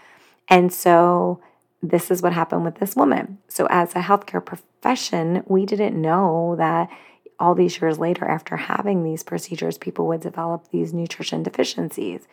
And 0.49 0.73
so 0.73 1.41
this 1.83 2.11
is 2.11 2.23
what 2.23 2.33
happened 2.33 2.65
with 2.65 2.77
this 2.77 2.97
woman. 2.97 3.39
So 3.49 3.67
as 3.71 3.95
a 3.95 4.01
healthcare 4.01 4.45
profession 4.45 5.45
we 5.47 5.65
didn't 5.67 6.01
know 6.01 6.57
that 6.59 6.91
all 7.39 7.55
these 7.55 7.81
years 7.81 7.99
later 7.99 8.27
after 8.27 8.57
having 8.57 9.03
these 9.05 9.23
procedures 9.23 9.79
people 9.79 10.07
would 10.09 10.21
develop 10.21 10.69
these 10.71 10.93
nutrition 10.93 11.43
deficiencies. 11.43 12.27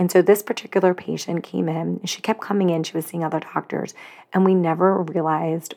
And 0.00 0.12
so 0.12 0.22
this 0.22 0.42
particular 0.42 0.94
patient 0.94 1.42
came 1.42 1.68
in, 1.68 2.00
she 2.04 2.22
kept 2.22 2.40
coming 2.40 2.70
in, 2.70 2.84
she 2.84 2.96
was 2.96 3.04
seeing 3.04 3.24
other 3.24 3.40
doctors, 3.40 3.94
and 4.32 4.44
we 4.44 4.54
never 4.54 5.02
realized 5.02 5.74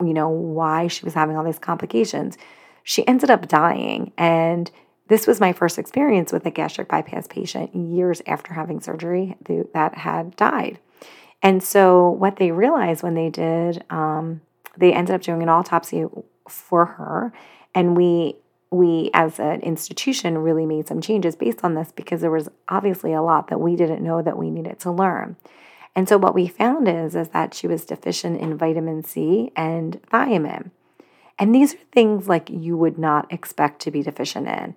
you 0.00 0.14
know, 0.14 0.28
why 0.28 0.86
she 0.86 1.04
was 1.04 1.14
having 1.14 1.36
all 1.36 1.44
these 1.44 1.58
complications. 1.58 2.38
She 2.82 3.06
ended 3.06 3.30
up 3.30 3.48
dying. 3.48 4.12
And 4.16 4.70
this 5.08 5.26
was 5.26 5.40
my 5.40 5.52
first 5.52 5.78
experience 5.78 6.32
with 6.32 6.46
a 6.46 6.50
gastric 6.50 6.88
bypass 6.88 7.26
patient 7.26 7.74
years 7.74 8.22
after 8.26 8.54
having 8.54 8.80
surgery 8.80 9.36
that 9.74 9.94
had 9.96 10.36
died. 10.36 10.78
And 11.42 11.62
so, 11.62 12.10
what 12.10 12.36
they 12.36 12.50
realized 12.50 13.02
when 13.02 13.14
they 13.14 13.30
did, 13.30 13.84
um, 13.90 14.40
they 14.76 14.92
ended 14.92 15.14
up 15.14 15.22
doing 15.22 15.42
an 15.42 15.48
autopsy 15.48 16.04
for 16.48 16.84
her. 16.84 17.32
And 17.74 17.96
we, 17.96 18.36
we 18.70 19.10
as 19.14 19.38
an 19.38 19.60
institution, 19.60 20.38
really 20.38 20.66
made 20.66 20.88
some 20.88 21.00
changes 21.00 21.36
based 21.36 21.60
on 21.62 21.74
this 21.74 21.92
because 21.92 22.20
there 22.20 22.30
was 22.30 22.48
obviously 22.68 23.12
a 23.12 23.22
lot 23.22 23.48
that 23.48 23.60
we 23.60 23.76
didn't 23.76 24.02
know 24.02 24.20
that 24.20 24.36
we 24.36 24.50
needed 24.50 24.80
to 24.80 24.90
learn. 24.90 25.36
And 25.98 26.08
so 26.08 26.16
what 26.16 26.32
we 26.32 26.46
found 26.46 26.86
is, 26.86 27.16
is 27.16 27.30
that 27.30 27.54
she 27.54 27.66
was 27.66 27.84
deficient 27.84 28.40
in 28.40 28.56
vitamin 28.56 29.02
C 29.02 29.50
and 29.56 30.00
thiamine. 30.02 30.70
And 31.40 31.52
these 31.52 31.74
are 31.74 31.78
things 31.90 32.28
like 32.28 32.48
you 32.48 32.76
would 32.76 32.98
not 32.98 33.32
expect 33.32 33.82
to 33.82 33.90
be 33.90 34.04
deficient 34.04 34.46
in. 34.46 34.76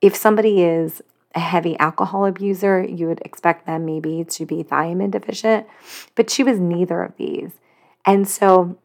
If 0.00 0.16
somebody 0.16 0.60
is 0.60 1.02
a 1.36 1.38
heavy 1.38 1.78
alcohol 1.78 2.26
abuser, 2.26 2.82
you 2.82 3.06
would 3.06 3.22
expect 3.24 3.64
them 3.64 3.86
maybe 3.86 4.24
to 4.30 4.44
be 4.44 4.64
thiamine 4.64 5.12
deficient, 5.12 5.68
but 6.16 6.30
she 6.30 6.42
was 6.42 6.58
neither 6.58 7.04
of 7.04 7.16
these. 7.16 7.52
And 8.04 8.28
so, 8.28 8.76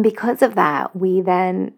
because 0.00 0.40
of 0.40 0.54
that, 0.54 0.96
we 0.96 1.20
then 1.20 1.74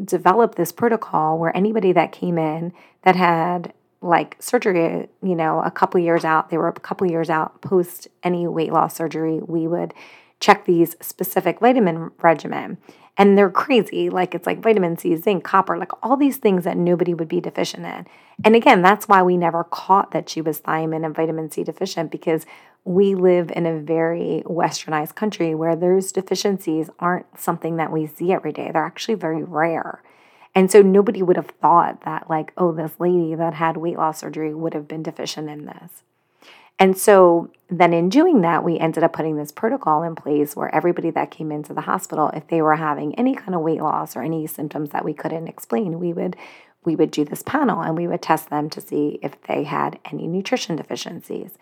developed 0.00 0.54
this 0.56 0.70
protocol 0.70 1.36
where 1.36 1.56
anybody 1.56 1.90
that 1.90 2.12
came 2.12 2.38
in 2.38 2.72
that 3.02 3.16
had 3.16 3.72
like 4.00 4.36
surgery, 4.40 5.08
you 5.22 5.34
know, 5.34 5.60
a 5.60 5.70
couple 5.70 6.00
years 6.00 6.24
out, 6.24 6.50
they 6.50 6.58
were 6.58 6.68
a 6.68 6.72
couple 6.72 7.10
years 7.10 7.30
out 7.30 7.60
post 7.60 8.08
any 8.22 8.46
weight 8.46 8.72
loss 8.72 8.94
surgery, 8.94 9.40
we 9.40 9.66
would 9.66 9.92
check 10.40 10.64
these 10.64 10.96
specific 11.00 11.60
vitamin 11.60 12.10
regimen. 12.22 12.78
And 13.16 13.36
they're 13.36 13.50
crazy. 13.50 14.08
Like 14.10 14.32
it's 14.34 14.46
like 14.46 14.62
vitamin 14.62 14.96
C, 14.96 15.16
zinc, 15.16 15.42
copper, 15.42 15.76
like 15.76 15.90
all 16.04 16.16
these 16.16 16.36
things 16.36 16.62
that 16.62 16.76
nobody 16.76 17.14
would 17.14 17.26
be 17.26 17.40
deficient 17.40 17.84
in. 17.84 18.06
And 18.44 18.54
again, 18.54 18.80
that's 18.80 19.08
why 19.08 19.24
we 19.24 19.36
never 19.36 19.64
caught 19.64 20.12
that 20.12 20.28
she 20.28 20.40
was 20.40 20.60
thiamine 20.60 21.04
and 21.04 21.16
vitamin 21.16 21.50
C 21.50 21.64
deficient 21.64 22.12
because 22.12 22.46
we 22.84 23.16
live 23.16 23.50
in 23.50 23.66
a 23.66 23.80
very 23.80 24.44
westernized 24.46 25.16
country 25.16 25.54
where 25.56 25.74
those 25.74 26.12
deficiencies 26.12 26.88
aren't 27.00 27.26
something 27.36 27.76
that 27.76 27.90
we 27.90 28.06
see 28.06 28.32
every 28.32 28.52
day. 28.52 28.70
They're 28.72 28.84
actually 28.84 29.16
very 29.16 29.42
rare. 29.42 30.00
And 30.58 30.72
so 30.72 30.82
nobody 30.82 31.22
would 31.22 31.36
have 31.36 31.52
thought 31.62 32.02
that, 32.04 32.28
like, 32.28 32.52
oh, 32.56 32.72
this 32.72 32.90
lady 32.98 33.36
that 33.36 33.54
had 33.54 33.76
weight 33.76 33.96
loss 33.96 34.18
surgery 34.18 34.52
would 34.52 34.74
have 34.74 34.88
been 34.88 35.04
deficient 35.04 35.48
in 35.48 35.66
this. 35.66 36.02
And 36.80 36.98
so 36.98 37.52
then 37.70 37.92
in 37.92 38.08
doing 38.08 38.40
that, 38.40 38.64
we 38.64 38.76
ended 38.76 39.04
up 39.04 39.12
putting 39.12 39.36
this 39.36 39.52
protocol 39.52 40.02
in 40.02 40.16
place 40.16 40.56
where 40.56 40.74
everybody 40.74 41.10
that 41.10 41.30
came 41.30 41.52
into 41.52 41.72
the 41.74 41.82
hospital, 41.82 42.30
if 42.30 42.48
they 42.48 42.60
were 42.60 42.74
having 42.74 43.14
any 43.14 43.36
kind 43.36 43.54
of 43.54 43.60
weight 43.60 43.80
loss 43.80 44.16
or 44.16 44.22
any 44.24 44.48
symptoms 44.48 44.90
that 44.90 45.04
we 45.04 45.14
couldn't 45.14 45.46
explain, 45.46 46.00
we 46.00 46.12
would 46.12 46.34
we 46.84 46.96
would 46.96 47.12
do 47.12 47.24
this 47.24 47.44
panel 47.44 47.80
and 47.80 47.96
we 47.96 48.08
would 48.08 48.22
test 48.22 48.50
them 48.50 48.68
to 48.70 48.80
see 48.80 49.20
if 49.22 49.40
they 49.42 49.62
had 49.62 50.00
any 50.10 50.26
nutrition 50.26 50.74
deficiencies. 50.74 51.52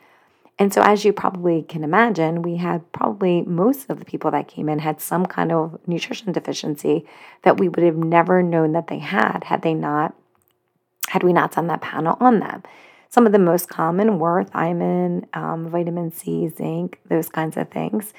And 0.58 0.72
so, 0.72 0.80
as 0.82 1.04
you 1.04 1.12
probably 1.12 1.62
can 1.62 1.84
imagine, 1.84 2.40
we 2.40 2.56
had 2.56 2.90
probably 2.92 3.42
most 3.42 3.90
of 3.90 3.98
the 3.98 4.06
people 4.06 4.30
that 4.30 4.48
came 4.48 4.68
in 4.68 4.78
had 4.78 5.00
some 5.00 5.26
kind 5.26 5.52
of 5.52 5.78
nutrition 5.86 6.32
deficiency 6.32 7.04
that 7.42 7.58
we 7.58 7.68
would 7.68 7.84
have 7.84 7.96
never 7.96 8.42
known 8.42 8.72
that 8.72 8.86
they 8.86 8.98
had 8.98 9.44
had 9.44 9.60
they 9.62 9.74
not, 9.74 10.14
had 11.08 11.22
we 11.22 11.34
not 11.34 11.52
done 11.52 11.66
that 11.66 11.82
panel 11.82 12.16
on 12.20 12.40
them. 12.40 12.62
Some 13.10 13.26
of 13.26 13.32
the 13.32 13.38
most 13.38 13.68
common 13.68 14.18
were 14.18 14.44
thiamine, 14.44 15.26
um, 15.36 15.68
vitamin 15.68 16.10
C, 16.10 16.48
zinc, 16.48 17.00
those 17.08 17.28
kinds 17.28 17.56
of 17.56 17.70
things. 17.70 18.14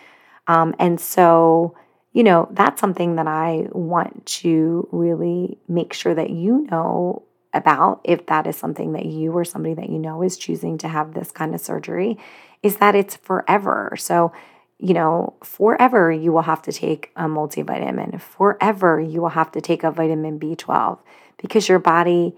Um, 0.48 0.76
and 0.80 1.00
so, 1.00 1.76
you 2.14 2.24
know, 2.24 2.48
that's 2.52 2.80
something 2.80 3.16
that 3.16 3.28
I 3.28 3.68
want 3.72 4.26
to 4.28 4.88
really 4.92 5.58
make 5.68 5.94
sure 5.94 6.14
that 6.14 6.30
you 6.30 6.68
know 6.70 7.24
about 7.58 8.02
if 8.04 8.26
that 8.28 8.48
is 8.48 8.56
something 8.56 8.94
that 8.94 9.06
you 9.06 9.32
or 9.32 9.44
somebody 9.44 9.74
that 9.76 9.90
you 9.90 10.00
know 10.00 10.22
is 10.24 10.38
choosing 10.38 10.78
to 10.80 10.88
have 10.88 11.14
this 11.14 11.32
kind 11.32 11.54
of 11.54 11.62
surgery 11.62 12.18
is 12.64 12.78
that 12.78 12.96
it's 12.96 13.16
forever. 13.18 13.94
So, 13.98 14.32
you 14.80 14.94
know, 14.94 15.36
forever 15.44 16.12
you 16.12 16.32
will 16.32 16.44
have 16.44 16.62
to 16.64 16.72
take 16.72 17.12
a 17.16 17.24
multivitamin. 17.24 18.22
Forever 18.22 19.00
you 19.00 19.22
will 19.22 19.30
have 19.30 19.52
to 19.52 19.62
take 19.62 19.84
a 19.84 19.92
vitamin 19.92 20.40
B12 20.40 21.00
because 21.38 21.68
your 21.68 21.80
body 21.80 22.36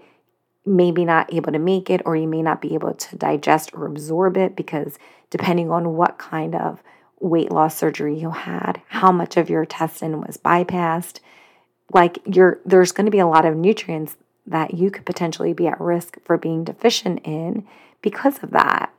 may 0.66 0.90
be 0.90 1.04
not 1.04 1.32
able 1.32 1.52
to 1.52 1.58
make 1.58 1.88
it 1.88 2.02
or 2.04 2.16
you 2.16 2.28
may 2.28 2.42
not 2.42 2.60
be 2.60 2.74
able 2.74 2.94
to 2.94 3.16
digest 3.16 3.70
or 3.74 3.86
absorb 3.86 4.36
it 4.36 4.56
because 4.56 4.98
depending 5.30 5.70
on 5.70 5.96
what 5.96 6.18
kind 6.18 6.54
of 6.54 6.82
weight 7.18 7.50
loss 7.50 7.76
surgery 7.76 8.18
you 8.18 8.30
had, 8.30 8.80
how 8.88 9.12
much 9.12 9.36
of 9.36 9.48
your 9.48 9.62
intestine 9.62 10.20
was 10.20 10.36
bypassed, 10.36 11.20
like 11.92 12.18
you're 12.26 12.60
there's 12.64 12.92
going 12.92 13.06
to 13.06 13.10
be 13.10 13.18
a 13.18 13.26
lot 13.26 13.44
of 13.44 13.56
nutrients 13.56 14.16
that 14.50 14.74
you 14.74 14.90
could 14.90 15.06
potentially 15.06 15.52
be 15.52 15.66
at 15.66 15.80
risk 15.80 16.18
for 16.24 16.36
being 16.36 16.64
deficient 16.64 17.20
in 17.24 17.66
because 18.02 18.42
of 18.42 18.50
that. 18.50 18.92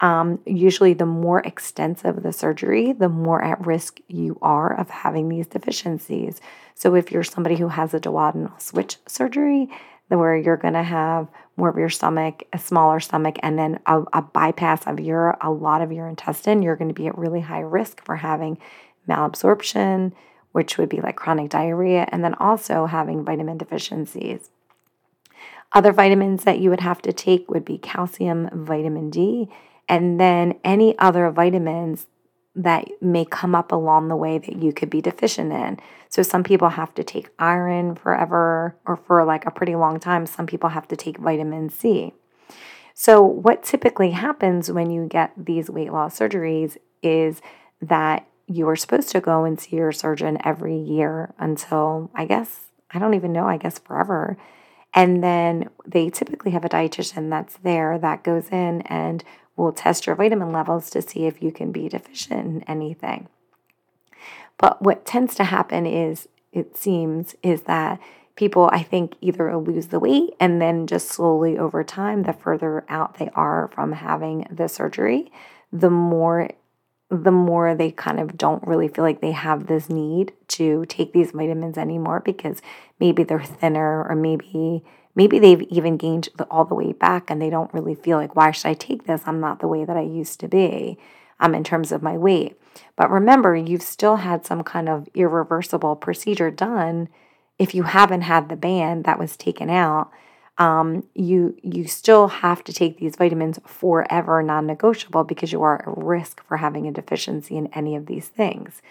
Um, 0.00 0.40
usually, 0.44 0.94
the 0.94 1.06
more 1.06 1.40
extensive 1.40 2.22
the 2.22 2.32
surgery, 2.32 2.92
the 2.92 3.08
more 3.08 3.42
at 3.42 3.64
risk 3.64 4.00
you 4.08 4.36
are 4.42 4.76
of 4.76 4.90
having 4.90 5.28
these 5.28 5.46
deficiencies. 5.46 6.40
So, 6.74 6.96
if 6.96 7.12
you're 7.12 7.22
somebody 7.22 7.56
who 7.56 7.68
has 7.68 7.94
a 7.94 8.00
duodenal 8.00 8.60
switch 8.60 8.96
surgery, 9.06 9.68
where 10.08 10.36
you're 10.36 10.56
going 10.56 10.74
to 10.74 10.82
have 10.82 11.28
more 11.56 11.68
of 11.68 11.76
your 11.76 11.88
stomach, 11.88 12.44
a 12.52 12.58
smaller 12.58 13.00
stomach, 13.00 13.36
and 13.42 13.58
then 13.58 13.78
a, 13.86 14.02
a 14.12 14.22
bypass 14.22 14.86
of 14.86 15.00
your 15.00 15.36
a 15.40 15.50
lot 15.50 15.82
of 15.82 15.92
your 15.92 16.08
intestine, 16.08 16.62
you're 16.62 16.76
going 16.76 16.88
to 16.88 16.94
be 16.94 17.06
at 17.06 17.16
really 17.16 17.40
high 17.40 17.60
risk 17.60 18.04
for 18.04 18.16
having 18.16 18.58
malabsorption, 19.08 20.12
which 20.52 20.78
would 20.78 20.88
be 20.88 21.00
like 21.00 21.16
chronic 21.16 21.50
diarrhea, 21.50 22.06
and 22.10 22.24
then 22.24 22.34
also 22.34 22.86
having 22.86 23.24
vitamin 23.24 23.58
deficiencies. 23.58 24.50
Other 25.74 25.92
vitamins 25.92 26.44
that 26.44 26.58
you 26.58 26.70
would 26.70 26.80
have 26.80 27.00
to 27.02 27.12
take 27.12 27.50
would 27.50 27.64
be 27.64 27.78
calcium, 27.78 28.50
vitamin 28.52 29.10
D, 29.10 29.48
and 29.88 30.20
then 30.20 30.58
any 30.64 30.98
other 30.98 31.30
vitamins 31.30 32.06
that 32.54 32.86
may 33.00 33.24
come 33.24 33.54
up 33.54 33.72
along 33.72 34.08
the 34.08 34.16
way 34.16 34.36
that 34.36 34.62
you 34.62 34.72
could 34.72 34.90
be 34.90 35.00
deficient 35.00 35.52
in. 35.52 35.78
So 36.10 36.22
some 36.22 36.44
people 36.44 36.70
have 36.70 36.94
to 36.94 37.04
take 37.04 37.30
iron 37.38 37.94
forever 37.94 38.76
or 38.84 38.96
for 38.96 39.24
like 39.24 39.46
a 39.46 39.50
pretty 39.50 39.74
long 39.74 39.98
time. 39.98 40.26
Some 40.26 40.46
people 40.46 40.70
have 40.70 40.86
to 40.88 40.96
take 40.96 41.16
vitamin 41.16 41.70
C. 41.70 42.12
So 42.94 43.22
what 43.22 43.62
typically 43.62 44.10
happens 44.10 44.70
when 44.70 44.90
you 44.90 45.06
get 45.06 45.32
these 45.36 45.70
weight 45.70 45.92
loss 45.92 46.18
surgeries 46.18 46.76
is 47.02 47.40
that 47.80 48.26
you 48.46 48.68
are 48.68 48.76
supposed 48.76 49.08
to 49.10 49.20
go 49.20 49.44
and 49.44 49.58
see 49.58 49.76
your 49.76 49.92
surgeon 49.92 50.36
every 50.44 50.76
year 50.76 51.32
until 51.38 52.10
I 52.14 52.26
guess 52.26 52.66
I 52.90 52.98
don't 52.98 53.14
even 53.14 53.32
know, 53.32 53.46
I 53.46 53.56
guess 53.56 53.78
forever. 53.78 54.36
And 54.94 55.22
then 55.22 55.70
they 55.86 56.10
typically 56.10 56.50
have 56.52 56.64
a 56.64 56.68
dietitian 56.68 57.30
that's 57.30 57.56
there 57.58 57.98
that 57.98 58.24
goes 58.24 58.48
in 58.50 58.82
and 58.82 59.24
will 59.56 59.72
test 59.72 60.06
your 60.06 60.16
vitamin 60.16 60.52
levels 60.52 60.90
to 60.90 61.02
see 61.02 61.26
if 61.26 61.42
you 61.42 61.50
can 61.52 61.72
be 61.72 61.88
deficient 61.88 62.40
in 62.40 62.62
anything. 62.64 63.28
But 64.58 64.82
what 64.82 65.06
tends 65.06 65.34
to 65.36 65.44
happen 65.44 65.86
is, 65.86 66.28
it 66.52 66.76
seems, 66.76 67.34
is 67.42 67.62
that 67.62 67.98
people, 68.36 68.68
I 68.72 68.82
think, 68.82 69.14
either 69.20 69.56
lose 69.56 69.88
the 69.88 69.98
weight 69.98 70.34
and 70.38 70.60
then 70.60 70.86
just 70.86 71.08
slowly 71.08 71.58
over 71.58 71.82
time, 71.82 72.22
the 72.22 72.32
further 72.32 72.84
out 72.88 73.18
they 73.18 73.30
are 73.34 73.70
from 73.74 73.92
having 73.92 74.46
the 74.50 74.68
surgery, 74.68 75.32
the 75.72 75.90
more 75.90 76.50
the 77.12 77.30
more 77.30 77.74
they 77.74 77.90
kind 77.90 78.18
of 78.18 78.38
don't 78.38 78.66
really 78.66 78.88
feel 78.88 79.04
like 79.04 79.20
they 79.20 79.32
have 79.32 79.66
this 79.66 79.90
need 79.90 80.32
to 80.48 80.86
take 80.86 81.12
these 81.12 81.32
vitamins 81.32 81.76
anymore 81.76 82.20
because 82.24 82.62
maybe 82.98 83.22
they're 83.22 83.42
thinner 83.42 84.04
or 84.08 84.16
maybe 84.16 84.82
maybe 85.14 85.38
they've 85.38 85.60
even 85.62 85.98
gained 85.98 86.30
the, 86.38 86.44
all 86.44 86.64
the 86.64 86.74
weight 86.74 86.98
back 86.98 87.30
and 87.30 87.40
they 87.40 87.50
don't 87.50 87.72
really 87.74 87.94
feel 87.94 88.16
like 88.16 88.34
why 88.34 88.50
should 88.50 88.68
I 88.68 88.72
take 88.72 89.04
this? 89.04 89.22
I'm 89.26 89.40
not 89.40 89.60
the 89.60 89.68
way 89.68 89.84
that 89.84 89.96
I 89.96 90.00
used 90.00 90.40
to 90.40 90.48
be 90.48 90.96
um, 91.38 91.54
in 91.54 91.62
terms 91.62 91.92
of 91.92 92.02
my 92.02 92.16
weight. 92.16 92.58
But 92.96 93.10
remember, 93.10 93.54
you've 93.54 93.82
still 93.82 94.16
had 94.16 94.46
some 94.46 94.62
kind 94.62 94.88
of 94.88 95.06
irreversible 95.14 95.96
procedure 95.96 96.50
done. 96.50 97.10
If 97.58 97.74
you 97.74 97.82
haven't 97.82 98.22
had 98.22 98.48
the 98.48 98.56
band 98.56 99.04
that 99.04 99.18
was 99.18 99.36
taken 99.36 99.68
out, 99.68 100.10
um, 100.58 101.04
you 101.14 101.56
you 101.62 101.86
still 101.86 102.28
have 102.28 102.62
to 102.64 102.72
take 102.72 102.98
these 102.98 103.16
vitamins 103.16 103.58
forever, 103.66 104.42
non-negotiable, 104.42 105.24
because 105.24 105.52
you 105.52 105.62
are 105.62 105.80
at 105.80 105.96
risk 105.96 106.44
for 106.46 106.58
having 106.58 106.86
a 106.86 106.92
deficiency 106.92 107.56
in 107.56 107.68
any 107.68 107.96
of 107.96 108.06
these 108.06 108.28
things. 108.28 108.82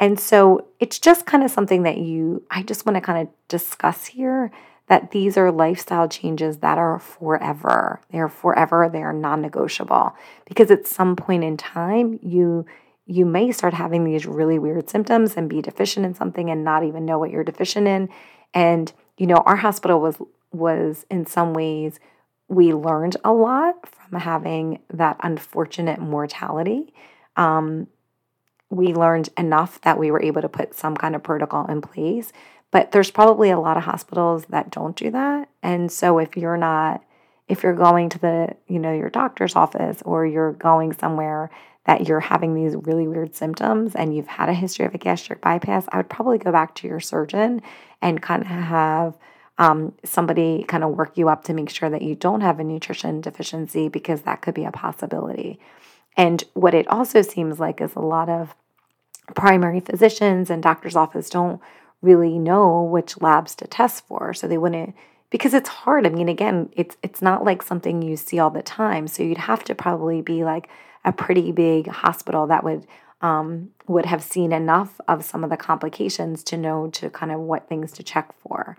And 0.00 0.20
so 0.20 0.66
it's 0.78 0.98
just 0.98 1.26
kind 1.26 1.42
of 1.42 1.50
something 1.50 1.82
that 1.82 1.98
you 1.98 2.42
I 2.50 2.62
just 2.62 2.86
want 2.86 2.96
to 2.96 3.00
kind 3.00 3.26
of 3.26 3.34
discuss 3.48 4.06
here 4.06 4.50
that 4.88 5.10
these 5.10 5.36
are 5.36 5.52
lifestyle 5.52 6.08
changes 6.08 6.58
that 6.58 6.78
are 6.78 6.98
forever. 6.98 8.00
They 8.10 8.18
are 8.18 8.28
forever, 8.28 8.88
they 8.90 9.02
are 9.02 9.12
non-negotiable 9.12 10.14
because 10.46 10.70
at 10.70 10.86
some 10.86 11.16
point 11.16 11.44
in 11.44 11.56
time 11.56 12.18
you 12.22 12.66
you 13.06 13.24
may 13.24 13.50
start 13.50 13.72
having 13.72 14.04
these 14.04 14.26
really 14.26 14.58
weird 14.58 14.90
symptoms 14.90 15.34
and 15.34 15.48
be 15.48 15.62
deficient 15.62 16.04
in 16.04 16.14
something 16.14 16.50
and 16.50 16.62
not 16.62 16.84
even 16.84 17.06
know 17.06 17.18
what 17.18 17.30
you're 17.30 17.42
deficient 17.42 17.88
in. 17.88 18.10
And 18.52 18.92
you 19.16 19.26
know, 19.26 19.42
our 19.46 19.56
hospital 19.56 20.00
was 20.00 20.16
was 20.52 21.06
in 21.10 21.26
some 21.26 21.52
ways 21.54 22.00
we 22.48 22.72
learned 22.72 23.16
a 23.24 23.32
lot 23.32 23.88
from 23.88 24.20
having 24.20 24.80
that 24.92 25.18
unfortunate 25.22 26.00
mortality. 26.00 26.92
Um, 27.36 27.88
we 28.70 28.94
learned 28.94 29.28
enough 29.36 29.80
that 29.82 29.98
we 29.98 30.10
were 30.10 30.22
able 30.22 30.42
to 30.42 30.48
put 30.48 30.74
some 30.74 30.96
kind 30.96 31.14
of 31.14 31.22
protocol 31.22 31.66
in 31.66 31.80
place. 31.80 32.32
But 32.70 32.92
there's 32.92 33.10
probably 33.10 33.50
a 33.50 33.58
lot 33.58 33.76
of 33.76 33.84
hospitals 33.84 34.44
that 34.46 34.70
don't 34.70 34.96
do 34.96 35.10
that. 35.10 35.48
And 35.62 35.90
so 35.90 36.18
if 36.18 36.36
you're 36.36 36.58
not, 36.58 37.02
if 37.48 37.62
you're 37.62 37.74
going 37.74 38.10
to 38.10 38.18
the, 38.18 38.56
you 38.66 38.78
know, 38.78 38.92
your 38.92 39.08
doctor's 39.08 39.56
office 39.56 40.02
or 40.04 40.26
you're 40.26 40.52
going 40.52 40.92
somewhere 40.92 41.50
that 41.86 42.06
you're 42.06 42.20
having 42.20 42.54
these 42.54 42.76
really 42.76 43.08
weird 43.08 43.34
symptoms 43.34 43.94
and 43.94 44.14
you've 44.14 44.26
had 44.26 44.50
a 44.50 44.54
history 44.54 44.84
of 44.84 44.94
a 44.94 44.98
gastric 44.98 45.40
bypass, 45.40 45.86
I 45.90 45.96
would 45.96 46.10
probably 46.10 46.36
go 46.36 46.52
back 46.52 46.74
to 46.76 46.86
your 46.86 47.00
surgeon 47.00 47.62
and 48.02 48.20
kind 48.20 48.42
of 48.42 48.48
have 48.48 49.16
um, 49.58 49.92
somebody 50.04 50.64
kind 50.66 50.84
of 50.84 50.90
work 50.96 51.18
you 51.18 51.28
up 51.28 51.44
to 51.44 51.52
make 51.52 51.68
sure 51.68 51.90
that 51.90 52.02
you 52.02 52.14
don't 52.14 52.40
have 52.40 52.60
a 52.60 52.64
nutrition 52.64 53.20
deficiency 53.20 53.88
because 53.88 54.22
that 54.22 54.40
could 54.40 54.54
be 54.54 54.64
a 54.64 54.70
possibility. 54.70 55.58
And 56.16 56.42
what 56.54 56.74
it 56.74 56.88
also 56.88 57.22
seems 57.22 57.60
like 57.60 57.80
is 57.80 57.94
a 57.94 58.00
lot 58.00 58.28
of 58.28 58.54
primary 59.34 59.80
physicians 59.80 60.48
and 60.48 60.62
doctor's 60.62 60.96
office 60.96 61.28
don't 61.28 61.60
really 62.00 62.38
know 62.38 62.82
which 62.82 63.20
labs 63.20 63.54
to 63.56 63.66
test 63.66 64.06
for. 64.06 64.32
So 64.32 64.46
they 64.46 64.58
wouldn't 64.58 64.94
because 65.30 65.54
it's 65.54 65.68
hard. 65.68 66.06
I 66.06 66.10
mean, 66.10 66.28
again, 66.28 66.70
it's 66.72 66.96
it's 67.02 67.20
not 67.20 67.44
like 67.44 67.62
something 67.62 68.00
you 68.02 68.16
see 68.16 68.38
all 68.38 68.50
the 68.50 68.62
time. 68.62 69.08
So 69.08 69.22
you'd 69.22 69.38
have 69.38 69.64
to 69.64 69.74
probably 69.74 70.22
be 70.22 70.44
like 70.44 70.68
a 71.04 71.12
pretty 71.12 71.52
big 71.52 71.88
hospital 71.88 72.46
that 72.46 72.64
would 72.64 72.86
um, 73.20 73.70
would 73.86 74.06
have 74.06 74.22
seen 74.22 74.52
enough 74.52 75.00
of 75.08 75.24
some 75.24 75.42
of 75.42 75.50
the 75.50 75.56
complications 75.56 76.44
to 76.44 76.56
know 76.56 76.88
to 76.90 77.10
kind 77.10 77.32
of 77.32 77.40
what 77.40 77.68
things 77.68 77.92
to 77.92 78.02
check 78.02 78.32
for. 78.40 78.76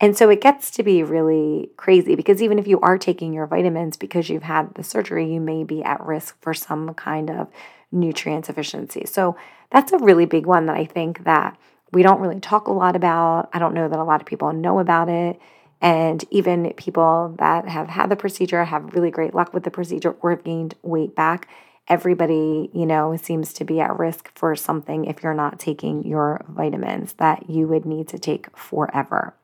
And 0.00 0.16
so 0.16 0.28
it 0.28 0.42
gets 0.42 0.70
to 0.72 0.82
be 0.82 1.02
really 1.02 1.70
crazy 1.76 2.16
because 2.16 2.42
even 2.42 2.58
if 2.58 2.66
you 2.66 2.78
are 2.80 2.98
taking 2.98 3.32
your 3.32 3.46
vitamins 3.46 3.96
because 3.96 4.28
you've 4.28 4.42
had 4.42 4.74
the 4.74 4.84
surgery, 4.84 5.32
you 5.32 5.40
may 5.40 5.64
be 5.64 5.82
at 5.82 6.04
risk 6.04 6.36
for 6.42 6.52
some 6.52 6.92
kind 6.94 7.30
of 7.30 7.48
nutrient 7.90 8.44
deficiency. 8.44 9.06
So 9.06 9.36
that's 9.70 9.92
a 9.92 9.98
really 9.98 10.26
big 10.26 10.44
one 10.44 10.66
that 10.66 10.76
I 10.76 10.84
think 10.84 11.24
that 11.24 11.56
we 11.92 12.02
don't 12.02 12.20
really 12.20 12.40
talk 12.40 12.66
a 12.66 12.72
lot 12.72 12.94
about. 12.94 13.48
I 13.52 13.58
don't 13.58 13.72
know 13.72 13.88
that 13.88 13.98
a 13.98 14.04
lot 14.04 14.20
of 14.20 14.26
people 14.26 14.52
know 14.52 14.80
about 14.80 15.08
it. 15.08 15.40
And 15.80 16.24
even 16.30 16.72
people 16.74 17.34
that 17.38 17.68
have 17.68 17.88
had 17.88 18.10
the 18.10 18.16
procedure 18.16 18.64
have 18.64 18.94
really 18.94 19.10
great 19.10 19.34
luck 19.34 19.54
with 19.54 19.64
the 19.64 19.70
procedure 19.70 20.16
or 20.20 20.30
have 20.30 20.44
gained 20.44 20.74
weight 20.82 21.14
back. 21.14 21.48
Everybody, 21.88 22.70
you 22.74 22.84
know, 22.84 23.16
seems 23.16 23.52
to 23.54 23.64
be 23.64 23.80
at 23.80 23.98
risk 23.98 24.30
for 24.36 24.56
something 24.56 25.04
if 25.04 25.22
you're 25.22 25.34
not 25.34 25.58
taking 25.58 26.04
your 26.04 26.44
vitamins 26.48 27.14
that 27.14 27.48
you 27.48 27.68
would 27.68 27.86
need 27.86 28.08
to 28.08 28.18
take 28.18 28.54
forever. 28.56 29.34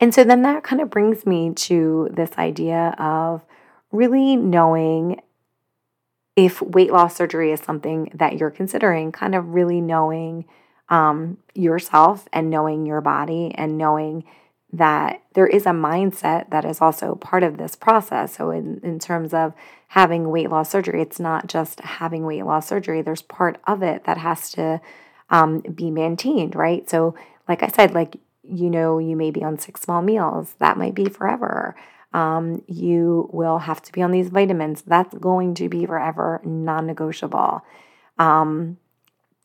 And 0.00 0.14
so 0.14 0.24
then 0.24 0.42
that 0.42 0.64
kind 0.64 0.80
of 0.80 0.88
brings 0.88 1.26
me 1.26 1.52
to 1.54 2.08
this 2.10 2.30
idea 2.38 2.94
of 2.98 3.44
really 3.92 4.34
knowing 4.34 5.20
if 6.36 6.62
weight 6.62 6.90
loss 6.90 7.16
surgery 7.16 7.52
is 7.52 7.60
something 7.60 8.10
that 8.14 8.38
you're 8.38 8.50
considering, 8.50 9.12
kind 9.12 9.34
of 9.34 9.54
really 9.54 9.80
knowing 9.80 10.46
um, 10.88 11.36
yourself 11.54 12.26
and 12.32 12.48
knowing 12.48 12.86
your 12.86 13.02
body 13.02 13.52
and 13.54 13.76
knowing 13.76 14.24
that 14.72 15.22
there 15.34 15.46
is 15.46 15.66
a 15.66 15.70
mindset 15.70 16.48
that 16.50 16.64
is 16.64 16.80
also 16.80 17.16
part 17.16 17.42
of 17.42 17.58
this 17.58 17.74
process. 17.74 18.36
So, 18.36 18.50
in, 18.50 18.80
in 18.82 18.98
terms 18.98 19.34
of 19.34 19.52
having 19.88 20.30
weight 20.30 20.48
loss 20.48 20.70
surgery, 20.70 21.02
it's 21.02 21.20
not 21.20 21.48
just 21.48 21.80
having 21.80 22.24
weight 22.24 22.44
loss 22.44 22.68
surgery, 22.68 23.02
there's 23.02 23.22
part 23.22 23.60
of 23.66 23.82
it 23.82 24.04
that 24.04 24.18
has 24.18 24.50
to 24.52 24.80
um, 25.28 25.60
be 25.60 25.90
maintained, 25.90 26.54
right? 26.54 26.88
So, 26.88 27.14
like 27.48 27.62
I 27.62 27.68
said, 27.68 27.92
like, 27.92 28.16
you 28.50 28.70
know, 28.70 28.98
you 28.98 29.16
may 29.16 29.30
be 29.30 29.42
on 29.42 29.58
six 29.58 29.82
small 29.82 30.02
meals, 30.02 30.54
that 30.58 30.76
might 30.76 30.94
be 30.94 31.08
forever. 31.08 31.76
Um, 32.12 32.62
you 32.66 33.28
will 33.32 33.58
have 33.58 33.80
to 33.82 33.92
be 33.92 34.02
on 34.02 34.10
these 34.10 34.30
vitamins, 34.30 34.82
that's 34.82 35.14
going 35.14 35.54
to 35.54 35.68
be 35.68 35.86
forever 35.86 36.40
non 36.44 36.86
negotiable. 36.86 37.62
Um, 38.18 38.78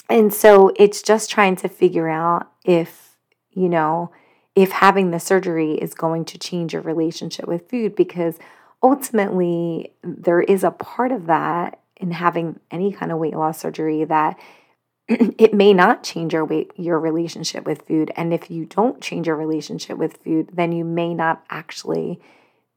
and 0.10 0.34
so, 0.34 0.72
it's 0.76 1.02
just 1.02 1.30
trying 1.30 1.56
to 1.58 1.68
figure 1.68 2.10
out 2.10 2.52
if, 2.64 3.16
you 3.52 3.70
know, 3.70 4.12
if 4.56 4.72
having 4.72 5.12
the 5.12 5.20
surgery 5.20 5.74
is 5.74 5.94
going 5.94 6.26
to 6.26 6.38
change 6.38 6.74
your 6.74 6.82
relationship 6.82 7.48
with 7.48 7.70
food 7.70 7.96
because 7.96 8.40
ultimately 8.82 9.92
there 10.04 10.42
is 10.42 10.64
a 10.64 10.72
part 10.72 11.12
of 11.12 11.26
that 11.28 11.80
in 11.98 12.12
having 12.12 12.60
any 12.72 12.92
kind 12.92 13.12
of 13.12 13.18
weight 13.18 13.36
loss 13.36 13.60
surgery 13.60 14.04
that 14.06 14.38
it 15.38 15.54
may 15.54 15.74
not 15.74 16.04
change 16.04 16.34
your 16.34 16.46
weight 16.46 16.72
your 16.76 17.00
relationship 17.00 17.66
with 17.66 17.88
food 17.88 18.12
and 18.16 18.34
if 18.34 18.50
you 18.50 18.66
don't 18.66 19.02
change 19.02 19.28
your 19.28 19.36
relationship 19.36 19.98
with 19.98 20.18
food 20.18 20.50
then 20.54 20.72
you 20.72 20.84
may 20.84 21.14
not 21.14 21.44
actually 21.50 22.20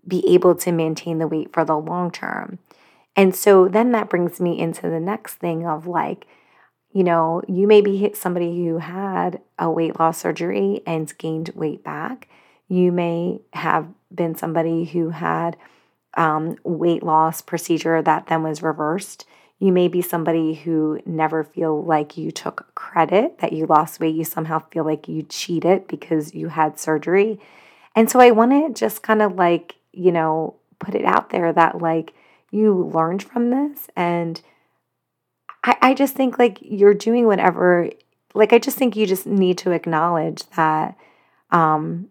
be 0.07 0.25
able 0.29 0.55
to 0.55 0.73
maintain 0.73 1.19
the 1.19 1.29
weight 1.29 1.53
for 1.53 1.65
the 1.65 1.77
long 1.77 2.11
term 2.11 2.59
and 3.17 3.35
so 3.35 3.69
then 3.69 3.93
that 3.93 4.11
brings 4.11 4.41
me 4.41 4.59
into 4.59 4.83
the 4.83 5.01
next 5.01 5.35
thing 5.35 5.67
of 5.67 5.87
like 5.87 6.27
you 6.93 7.05
know, 7.05 7.43
you 7.47 7.67
may 7.67 7.81
be 7.81 8.13
somebody 8.15 8.65
who 8.65 8.79
had 8.79 9.41
a 9.59 9.71
weight 9.71 9.99
loss 9.99 10.19
surgery 10.19 10.83
and 10.87 11.17
gained 11.19 11.51
weight 11.55 11.85
back. 11.85 12.29
You 12.69 12.93
may 12.93 13.41
have 13.53 13.87
been 14.15 14.35
somebody 14.35 14.85
who 14.85 15.11
had 15.11 15.57
um, 16.17 16.57
weight 16.65 17.03
loss 17.03 17.43
procedure 17.43 18.01
that 18.03 18.27
then 18.27 18.43
was 18.43 18.63
reversed. 18.63 19.27
You 19.59 19.73
may 19.73 19.89
be 19.89 20.03
somebody 20.03 20.55
who 20.55 21.01
never 21.05 21.43
feel 21.43 21.83
like 21.83 22.17
you 22.17 22.31
took 22.31 22.73
credit 22.75 23.39
that 23.39 23.53
you 23.53 23.67
lost 23.67 23.99
weight. 23.99 24.15
You 24.15 24.25
somehow 24.25 24.63
feel 24.71 24.85
like 24.85 25.09
you 25.09 25.23
cheated 25.23 25.89
because 25.89 26.35
you 26.35 26.49
had 26.49 26.79
surgery. 26.79 27.41
And 27.97 28.09
so 28.09 28.21
I 28.21 28.31
want 28.31 28.53
to 28.53 28.79
just 28.79 29.03
kind 29.03 29.21
of 29.21 29.35
like, 29.35 29.75
you 29.93 30.13
know, 30.13 30.55
put 30.79 30.95
it 30.95 31.05
out 31.05 31.31
there 31.31 31.53
that 31.53 31.81
like 31.81 32.15
you 32.51 32.91
learned 32.95 33.23
from 33.23 33.51
this 33.51 33.89
and 33.97 34.41
I, 35.65 35.77
I 35.83 35.95
just 35.95 36.15
think 36.15 36.39
like 36.39 36.59
you're 36.63 36.95
doing 36.95 37.27
whatever 37.27 37.91
like 38.35 38.53
I 38.53 38.59
just 38.59 38.77
think 38.77 38.97
you 38.97 39.07
just 39.07 39.27
need 39.27 39.59
to 39.59 39.73
acknowledge 39.73 40.45
that 40.51 40.97
um 41.51 42.09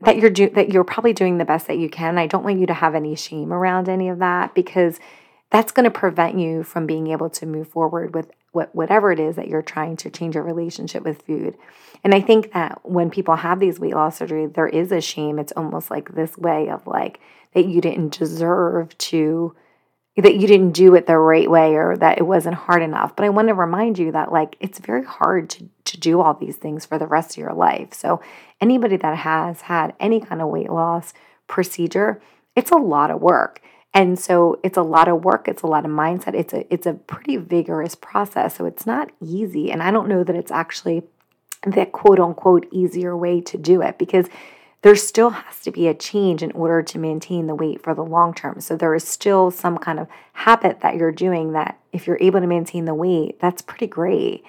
that 0.00 0.18
you're 0.18 0.30
do 0.30 0.50
that 0.50 0.70
you're 0.70 0.84
probably 0.84 1.12
doing 1.12 1.38
the 1.38 1.44
best 1.44 1.68
that 1.68 1.78
you 1.78 1.88
can. 1.88 2.18
I 2.18 2.26
don't 2.26 2.44
want 2.44 2.58
you 2.58 2.66
to 2.66 2.74
have 2.74 2.94
any 2.94 3.14
shame 3.14 3.52
around 3.52 3.88
any 3.88 4.08
of 4.08 4.18
that 4.18 4.54
because 4.54 4.98
that's 5.52 5.70
going 5.70 5.84
to 5.84 5.90
prevent 5.90 6.38
you 6.38 6.64
from 6.64 6.86
being 6.86 7.08
able 7.08 7.28
to 7.28 7.46
move 7.46 7.68
forward 7.68 8.14
with 8.14 8.30
what 8.52 8.74
whatever 8.74 9.12
it 9.12 9.20
is 9.20 9.36
that 9.36 9.48
you're 9.48 9.62
trying 9.62 9.96
to 9.96 10.10
change 10.10 10.34
your 10.34 10.44
relationship 10.44 11.04
with 11.04 11.22
food. 11.22 11.56
And 12.02 12.14
I 12.14 12.20
think 12.20 12.52
that 12.52 12.80
when 12.82 13.10
people 13.10 13.36
have 13.36 13.60
these 13.60 13.78
weight 13.78 13.94
loss 13.94 14.16
surgery, 14.18 14.46
there 14.46 14.66
is 14.66 14.90
a 14.90 15.00
shame. 15.00 15.38
It's 15.38 15.52
almost 15.52 15.90
like 15.90 16.14
this 16.14 16.36
way 16.36 16.68
of 16.70 16.86
like 16.86 17.20
that 17.54 17.66
you 17.66 17.80
didn't 17.80 18.18
deserve 18.18 18.96
to 18.98 19.54
that 20.16 20.36
you 20.36 20.46
didn't 20.46 20.72
do 20.72 20.94
it 20.94 21.06
the 21.06 21.16
right 21.16 21.50
way 21.50 21.74
or 21.74 21.96
that 21.96 22.18
it 22.18 22.26
wasn't 22.26 22.54
hard 22.54 22.82
enough. 22.82 23.16
But 23.16 23.24
I 23.24 23.30
want 23.30 23.48
to 23.48 23.54
remind 23.54 23.98
you 23.98 24.12
that 24.12 24.32
like 24.32 24.56
it's 24.60 24.78
very 24.78 25.04
hard 25.04 25.48
to, 25.50 25.68
to 25.84 25.98
do 25.98 26.20
all 26.20 26.34
these 26.34 26.56
things 26.56 26.84
for 26.84 26.98
the 26.98 27.06
rest 27.06 27.30
of 27.32 27.38
your 27.38 27.54
life. 27.54 27.94
So 27.94 28.20
anybody 28.60 28.96
that 28.98 29.18
has 29.18 29.62
had 29.62 29.94
any 30.00 30.20
kind 30.20 30.42
of 30.42 30.48
weight 30.48 30.70
loss 30.70 31.14
procedure, 31.46 32.20
it's 32.56 32.70
a 32.70 32.76
lot 32.76 33.10
of 33.10 33.22
work. 33.22 33.62
And 33.94 34.18
so 34.18 34.58
it's 34.62 34.78
a 34.78 34.82
lot 34.82 35.08
of 35.08 35.24
work, 35.24 35.48
it's 35.48 35.62
a 35.62 35.66
lot 35.66 35.84
of 35.84 35.90
mindset. 35.90 36.34
It's 36.34 36.54
a 36.54 36.72
it's 36.72 36.86
a 36.86 36.94
pretty 36.94 37.36
vigorous 37.36 37.94
process. 37.94 38.56
So 38.56 38.64
it's 38.64 38.86
not 38.86 39.10
easy. 39.20 39.70
And 39.70 39.82
I 39.82 39.90
don't 39.90 40.08
know 40.08 40.24
that 40.24 40.36
it's 40.36 40.50
actually 40.50 41.02
the 41.66 41.86
quote 41.86 42.18
unquote 42.18 42.66
easier 42.70 43.16
way 43.16 43.40
to 43.42 43.58
do 43.58 43.82
it 43.82 43.98
because 43.98 44.28
there 44.82 44.96
still 44.96 45.30
has 45.30 45.60
to 45.60 45.70
be 45.70 45.86
a 45.86 45.94
change 45.94 46.42
in 46.42 46.50
order 46.52 46.82
to 46.82 46.98
maintain 46.98 47.46
the 47.46 47.54
weight 47.54 47.82
for 47.82 47.94
the 47.94 48.04
long 48.04 48.34
term. 48.34 48.60
So 48.60 48.76
there 48.76 48.94
is 48.94 49.06
still 49.06 49.50
some 49.50 49.78
kind 49.78 50.00
of 50.00 50.08
habit 50.32 50.80
that 50.80 50.96
you're 50.96 51.12
doing 51.12 51.52
that 51.52 51.78
if 51.92 52.06
you're 52.06 52.18
able 52.20 52.40
to 52.40 52.46
maintain 52.46 52.84
the 52.84 52.94
weight, 52.94 53.38
that's 53.40 53.62
pretty 53.62 53.86
great. 53.86 54.44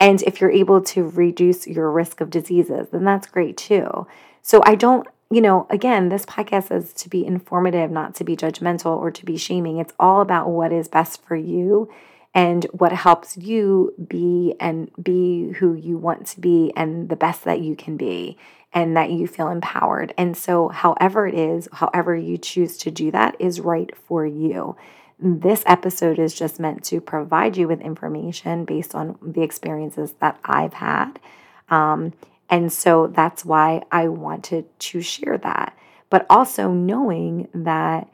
And 0.00 0.22
if 0.22 0.40
you're 0.40 0.50
able 0.50 0.80
to 0.82 1.08
reduce 1.10 1.66
your 1.66 1.90
risk 1.90 2.20
of 2.20 2.30
diseases, 2.30 2.88
then 2.90 3.04
that's 3.04 3.26
great 3.26 3.56
too. 3.56 4.06
So 4.42 4.62
I 4.64 4.74
don't, 4.74 5.06
you 5.30 5.40
know, 5.40 5.66
again, 5.70 6.08
this 6.08 6.26
podcast 6.26 6.74
is 6.74 6.92
to 6.94 7.08
be 7.08 7.26
informative, 7.26 7.90
not 7.90 8.14
to 8.16 8.24
be 8.24 8.36
judgmental 8.36 8.96
or 8.96 9.10
to 9.10 9.24
be 9.24 9.36
shaming. 9.36 9.78
It's 9.78 9.94
all 9.98 10.20
about 10.20 10.50
what 10.50 10.72
is 10.72 10.88
best 10.88 11.22
for 11.24 11.36
you 11.36 11.90
and 12.34 12.64
what 12.72 12.92
helps 12.92 13.36
you 13.36 13.94
be 14.08 14.54
and 14.60 14.90
be 15.02 15.52
who 15.52 15.74
you 15.74 15.96
want 15.96 16.26
to 16.28 16.40
be 16.40 16.72
and 16.76 17.08
the 17.08 17.16
best 17.16 17.44
that 17.44 17.60
you 17.60 17.76
can 17.76 17.96
be 17.96 18.36
and 18.72 18.96
that 18.96 19.10
you 19.10 19.26
feel 19.26 19.48
empowered. 19.48 20.12
And 20.18 20.36
so, 20.36 20.68
however 20.68 21.26
it 21.26 21.34
is, 21.34 21.68
however 21.72 22.16
you 22.16 22.36
choose 22.36 22.76
to 22.78 22.90
do 22.90 23.10
that 23.12 23.36
is 23.38 23.60
right 23.60 23.96
for 23.96 24.26
you. 24.26 24.76
This 25.18 25.62
episode 25.64 26.18
is 26.18 26.34
just 26.34 26.58
meant 26.58 26.82
to 26.84 27.00
provide 27.00 27.56
you 27.56 27.68
with 27.68 27.80
information 27.80 28.64
based 28.64 28.96
on 28.96 29.16
the 29.22 29.42
experiences 29.42 30.14
that 30.20 30.38
I've 30.44 30.74
had. 30.74 31.20
Um, 31.68 32.12
and 32.50 32.72
so 32.72 33.06
that's 33.06 33.44
why 33.44 33.82
I 33.90 34.08
wanted 34.08 34.66
to 34.78 35.00
share 35.00 35.38
that. 35.38 35.76
But 36.10 36.26
also 36.28 36.70
knowing 36.70 37.48
that, 37.54 38.08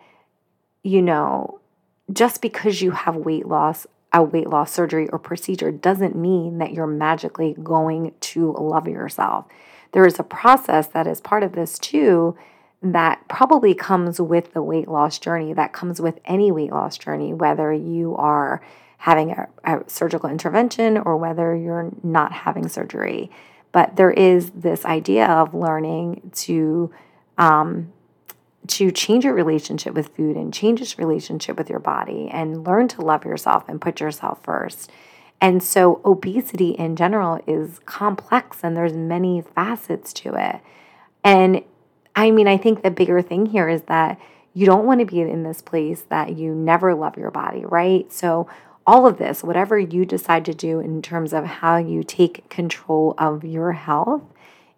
you 0.82 1.02
know, 1.02 1.60
just 2.12 2.40
because 2.40 2.80
you 2.80 2.92
have 2.92 3.16
weight 3.16 3.46
loss, 3.46 3.86
a 4.12 4.22
weight 4.22 4.48
loss 4.48 4.72
surgery 4.72 5.08
or 5.08 5.18
procedure 5.18 5.70
doesn't 5.70 6.16
mean 6.16 6.58
that 6.58 6.72
you're 6.72 6.86
magically 6.86 7.54
going 7.62 8.14
to 8.20 8.52
love 8.52 8.88
yourself 8.88 9.46
there 9.92 10.06
is 10.06 10.18
a 10.18 10.24
process 10.24 10.86
that 10.88 11.06
is 11.06 11.20
part 11.20 11.42
of 11.42 11.52
this 11.52 11.78
too 11.78 12.36
that 12.82 13.26
probably 13.28 13.74
comes 13.74 14.20
with 14.20 14.54
the 14.54 14.62
weight 14.62 14.88
loss 14.88 15.18
journey, 15.18 15.52
that 15.52 15.72
comes 15.72 16.00
with 16.00 16.18
any 16.24 16.50
weight 16.50 16.70
loss 16.70 16.96
journey, 16.96 17.34
whether 17.34 17.72
you 17.72 18.16
are 18.16 18.62
having 18.98 19.32
a, 19.32 19.48
a, 19.64 19.80
surgical 19.86 20.30
intervention 20.30 20.96
or 20.96 21.16
whether 21.16 21.54
you're 21.54 21.90
not 22.02 22.32
having 22.32 22.68
surgery. 22.68 23.30
But 23.72 23.96
there 23.96 24.10
is 24.10 24.50
this 24.50 24.84
idea 24.84 25.26
of 25.26 25.54
learning 25.54 26.32
to 26.36 26.92
um, 27.38 27.92
to 28.66 28.90
change 28.90 29.24
your 29.24 29.34
relationship 29.34 29.94
with 29.94 30.14
food 30.14 30.36
and 30.36 30.52
change 30.52 30.80
your 30.80 31.06
relationship 31.06 31.56
with 31.56 31.70
your 31.70 31.78
body 31.78 32.28
and 32.30 32.64
learn 32.66 32.88
to 32.88 33.02
love 33.02 33.24
yourself 33.24 33.64
and 33.68 33.80
put 33.80 34.00
yourself 34.00 34.42
first. 34.44 34.90
And 35.40 35.62
so 35.62 36.00
obesity 36.04 36.70
in 36.70 36.96
general 36.96 37.40
is 37.46 37.80
complex 37.86 38.58
and 38.62 38.76
there's 38.76 38.92
many 38.92 39.40
facets 39.40 40.12
to 40.14 40.34
it. 40.34 40.60
And 41.24 41.64
I 42.14 42.30
mean, 42.30 42.46
I 42.46 42.58
think 42.58 42.82
the 42.82 42.90
bigger 42.90 43.22
thing 43.22 43.46
here 43.46 43.68
is 43.68 43.82
that 43.82 44.20
you 44.52 44.66
don't 44.66 44.84
want 44.84 45.00
to 45.00 45.06
be 45.06 45.20
in 45.20 45.42
this 45.42 45.62
place 45.62 46.02
that 46.10 46.36
you 46.36 46.54
never 46.54 46.94
love 46.94 47.16
your 47.16 47.30
body, 47.30 47.64
right? 47.64 48.12
So 48.12 48.48
all 48.86 49.06
of 49.06 49.18
this, 49.18 49.42
whatever 49.42 49.78
you 49.78 50.04
decide 50.04 50.44
to 50.46 50.54
do 50.54 50.80
in 50.80 51.02
terms 51.02 51.32
of 51.32 51.44
how 51.44 51.76
you 51.76 52.02
take 52.02 52.48
control 52.48 53.14
of 53.18 53.44
your 53.44 53.72
health, 53.72 54.22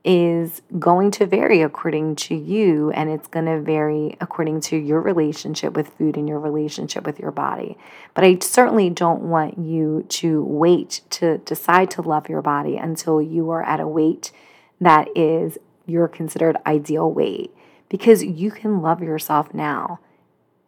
is 0.04 0.62
going 0.78 1.12
to 1.12 1.26
vary 1.26 1.62
according 1.62 2.16
to 2.16 2.34
you, 2.34 2.90
and 2.90 3.08
it's 3.08 3.28
going 3.28 3.46
to 3.46 3.60
vary 3.60 4.16
according 4.20 4.60
to 4.60 4.76
your 4.76 5.00
relationship 5.00 5.74
with 5.74 5.88
food 5.94 6.16
and 6.16 6.28
your 6.28 6.40
relationship 6.40 7.06
with 7.06 7.20
your 7.20 7.30
body. 7.30 7.78
But 8.14 8.24
I 8.24 8.38
certainly 8.40 8.90
don't 8.90 9.22
want 9.22 9.58
you 9.58 10.04
to 10.08 10.42
wait 10.42 11.02
to 11.10 11.38
decide 11.38 11.90
to 11.92 12.02
love 12.02 12.28
your 12.28 12.42
body 12.42 12.76
until 12.76 13.22
you 13.22 13.50
are 13.50 13.62
at 13.62 13.78
a 13.80 13.86
weight 13.86 14.32
that 14.80 15.08
is 15.16 15.58
your 15.86 16.08
considered 16.08 16.56
ideal 16.66 17.10
weight 17.10 17.54
because 17.88 18.24
you 18.24 18.50
can 18.50 18.82
love 18.82 19.02
yourself 19.02 19.54
now. 19.54 20.00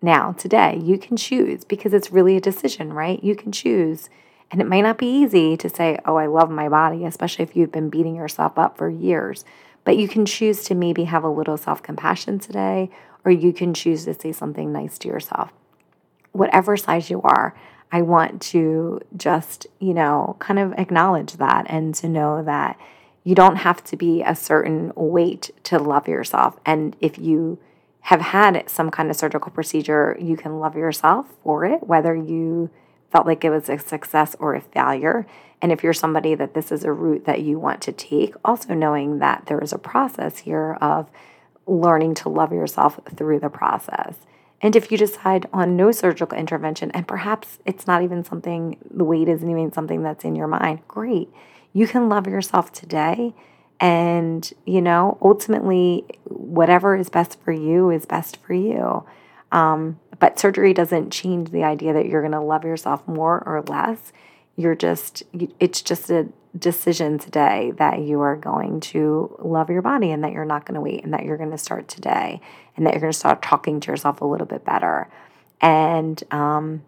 Now, 0.05 0.33
today, 0.33 0.79
you 0.85 0.99
can 0.99 1.17
choose 1.17 1.65
because 1.65 1.95
it's 1.95 2.13
really 2.13 2.37
a 2.37 2.41
decision, 2.41 2.93
right? 2.93 3.25
You 3.25 3.35
can 3.35 3.53
choose 3.53 4.11
and 4.51 4.61
it 4.61 4.67
might 4.67 4.83
not 4.83 4.99
be 4.99 5.07
easy 5.07 5.57
to 5.57 5.71
say, 5.71 5.99
oh, 6.05 6.17
I 6.17 6.27
love 6.27 6.51
my 6.51 6.69
body, 6.69 7.07
especially 7.07 7.45
if 7.45 7.57
you've 7.57 7.73
been 7.73 7.89
beating 7.89 8.15
yourself 8.15 8.59
up 8.59 8.77
for 8.77 8.91
years. 8.91 9.47
But 9.83 9.97
you 9.97 10.07
can 10.07 10.27
choose 10.27 10.63
to 10.65 10.75
maybe 10.75 11.05
have 11.05 11.25
a 11.25 11.31
little 11.31 11.57
self 11.57 11.83
compassion 11.83 12.39
today, 12.39 12.91
or 13.25 13.33
you 13.33 13.55
can 13.55 13.73
choose 13.73 14.05
to 14.05 14.13
say 14.13 14.31
something 14.31 14.71
nice 14.71 14.99
to 14.99 15.09
yourself. 15.09 15.55
Whatever 16.33 16.77
size 16.77 17.09
you 17.09 17.23
are, 17.23 17.57
I 17.91 18.03
want 18.03 18.43
to 18.53 19.01
just, 19.17 19.67
you 19.79 19.95
know, 19.95 20.37
kind 20.39 20.59
of 20.59 20.75
acknowledge 20.75 21.39
that 21.39 21.65
and 21.71 21.95
to 21.95 22.11
know 22.11 22.43
that 22.43 22.79
you 23.25 23.35
don't 23.35 23.57
have 23.57 23.83
to 23.85 23.97
be 23.97 24.23
a 24.23 24.35
certain 24.35 24.93
weight 24.97 25.51
to 25.63 25.79
love 25.79 26.09
yourself. 26.09 26.59
And 26.67 26.95
if 27.01 27.19
you 27.19 27.59
have 28.05 28.21
had 28.21 28.69
some 28.69 28.91
kind 28.91 29.09
of 29.09 29.17
surgical 29.17 29.51
procedure, 29.51 30.15
you 30.21 30.37
can 30.37 30.61
love 30.61 30.77
yourself 30.77 31.27
for 31.43 31.65
it, 31.65 31.87
whether 31.87 32.15
you 32.15 32.69
felt 33.11 33.27
like 33.27 33.43
it 33.45 33.51
was 33.51 33.71
a 33.71 33.79
success 33.79 34.37
or 34.39 34.55
a 34.55 34.61
failure. 34.61 35.27
And 35.63 35.73
if 35.73 35.83
you're 35.83 35.95
somebody 35.95 36.35
that 36.35 36.53
this 36.53 36.71
is 36.71 36.85
a 36.85 36.93
route 36.93 37.25
that 37.25 37.41
you 37.41 37.59
want 37.59 37.81
to 37.81 37.93
take, 37.93 38.35
also 38.45 38.75
knowing 38.75 39.21
that 39.21 39.47
there 39.47 39.59
is 39.59 39.73
a 39.73 39.79
process 39.79 40.41
here 40.41 40.75
of 40.83 41.09
learning 41.67 42.15
to 42.17 42.29
love 42.29 42.53
yourself 42.53 43.01
through 43.17 43.41
the 43.41 43.49
process. 43.49 44.17
And 44.61 44.77
if 44.77 44.93
you 44.93 44.99
decide 44.99 45.49
on 45.51 45.75
no 45.75 45.91
surgical 45.91 46.37
intervention, 46.37 46.91
and 46.91 47.09
perhaps 47.09 47.59
it's 47.65 47.87
not 47.87 48.03
even 48.03 48.23
something, 48.23 48.77
the 48.91 49.05
weight 49.05 49.31
isn't 49.31 49.51
even 49.51 49.73
something 49.73 50.03
that's 50.03 50.25
in 50.25 50.37
your 50.37 50.49
mind, 50.49 50.81
great. 50.89 51.31
You 51.73 51.87
can 51.87 52.11
love 52.11 52.27
yourself 52.27 52.71
today. 52.71 53.33
And, 53.85 54.51
you 54.65 54.81
know, 54.81 55.19
ultimately, 55.21 56.07
whatever 56.25 56.97
is 56.97 57.11
best 57.11 57.39
for 57.43 57.53
you 57.53 57.91
is 57.91 58.07
best 58.07 58.39
for 58.39 58.55
you. 58.55 59.05
Um, 59.53 60.01
but 60.19 60.39
surgery 60.39 60.73
doesn't 60.73 61.11
change 61.11 61.51
the 61.51 61.65
idea 61.65 61.93
that 61.93 62.07
you're 62.07 62.23
going 62.23 62.33
to 62.33 62.41
love 62.41 62.65
yourself 62.65 63.07
more 63.07 63.43
or 63.45 63.61
less. 63.69 64.11
You're 64.57 64.75
just, 64.75 65.23
it's 65.61 65.83
just 65.83 66.09
a 66.09 66.29
decision 66.59 67.19
today 67.19 67.75
that 67.77 68.01
you 68.01 68.23
are 68.23 68.37
going 68.37 68.81
to 68.81 69.37
love 69.39 69.69
your 69.69 69.83
body 69.83 70.13
and 70.13 70.25
that 70.25 70.33
you're 70.33 70.47
not 70.47 70.65
going 70.65 70.77
to 70.77 70.81
wait 70.81 71.05
and 71.05 71.13
that 71.13 71.27
you're 71.27 71.37
going 71.37 71.51
to 71.51 71.59
start 71.59 71.87
today 71.87 72.41
and 72.79 72.87
that 72.87 72.95
you're 72.95 73.03
going 73.03 73.13
to 73.13 73.19
start 73.19 73.43
talking 73.43 73.81
to 73.81 73.91
yourself 73.91 74.23
a 74.23 74.25
little 74.25 74.47
bit 74.47 74.65
better. 74.65 75.11
And, 75.61 76.23
um, 76.31 76.85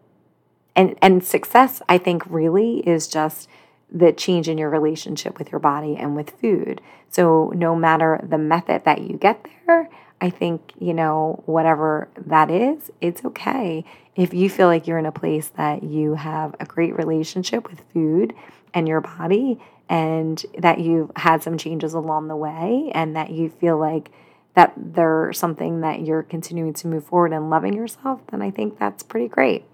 and, 0.75 0.97
and 1.03 1.23
success, 1.23 1.83
I 1.91 1.99
think, 1.99 2.23
really 2.25 2.79
is 2.89 3.07
just 3.07 3.51
the 3.91 4.13
change 4.13 4.49
in 4.49 4.59
your 4.59 4.71
relationship 4.71 5.39
with 5.39 5.51
your 5.51 5.61
body 5.61 5.97
and 5.97 6.17
with 6.17 6.31
food. 6.41 6.81
So, 7.09 7.53
no 7.55 7.77
matter 7.77 8.21
the 8.23 8.39
method 8.39 8.85
that 8.85 9.03
you 9.03 9.17
get 9.17 9.47
there, 9.67 9.89
I 10.21 10.31
think, 10.31 10.73
you 10.79 10.95
know, 10.95 11.43
whatever 11.47 12.09
that 12.17 12.51
is, 12.51 12.91
it's 13.01 13.25
okay. 13.25 13.85
If 14.15 14.33
you 14.33 14.49
feel 14.49 14.67
like 14.67 14.87
you're 14.87 14.99
in 14.99 15.07
a 15.07 15.13
place 15.13 15.49
that 15.57 15.83
you 15.83 16.15
have 16.15 16.55
a 16.59 16.65
great 16.65 16.97
relationship 16.97 17.69
with 17.71 17.83
food 17.93 18.35
and 18.75 18.89
your 18.89 19.01
body, 19.01 19.61
and 19.89 20.45
that 20.59 20.81
you've 20.81 21.13
had 21.15 21.43
some 21.43 21.57
changes 21.57 21.95
along 21.95 22.29
the 22.29 22.37
way, 22.37 22.91
and 22.93 23.15
that 23.15 23.31
you 23.31 23.49
feel 23.49 23.79
like 23.79 24.11
that 24.55 24.73
they're 24.77 25.33
something 25.33 25.83
that 25.83 26.01
you're 26.01 26.23
continuing 26.23 26.73
to 26.73 26.89
move 26.89 27.05
forward 27.05 27.33
and 27.33 27.51
loving 27.51 27.75
yourself, 27.75 28.21
then 28.29 28.43
I 28.43 28.51
think 28.51 28.79
that's 28.79 29.03
pretty 29.03 29.29
great. 29.29 29.65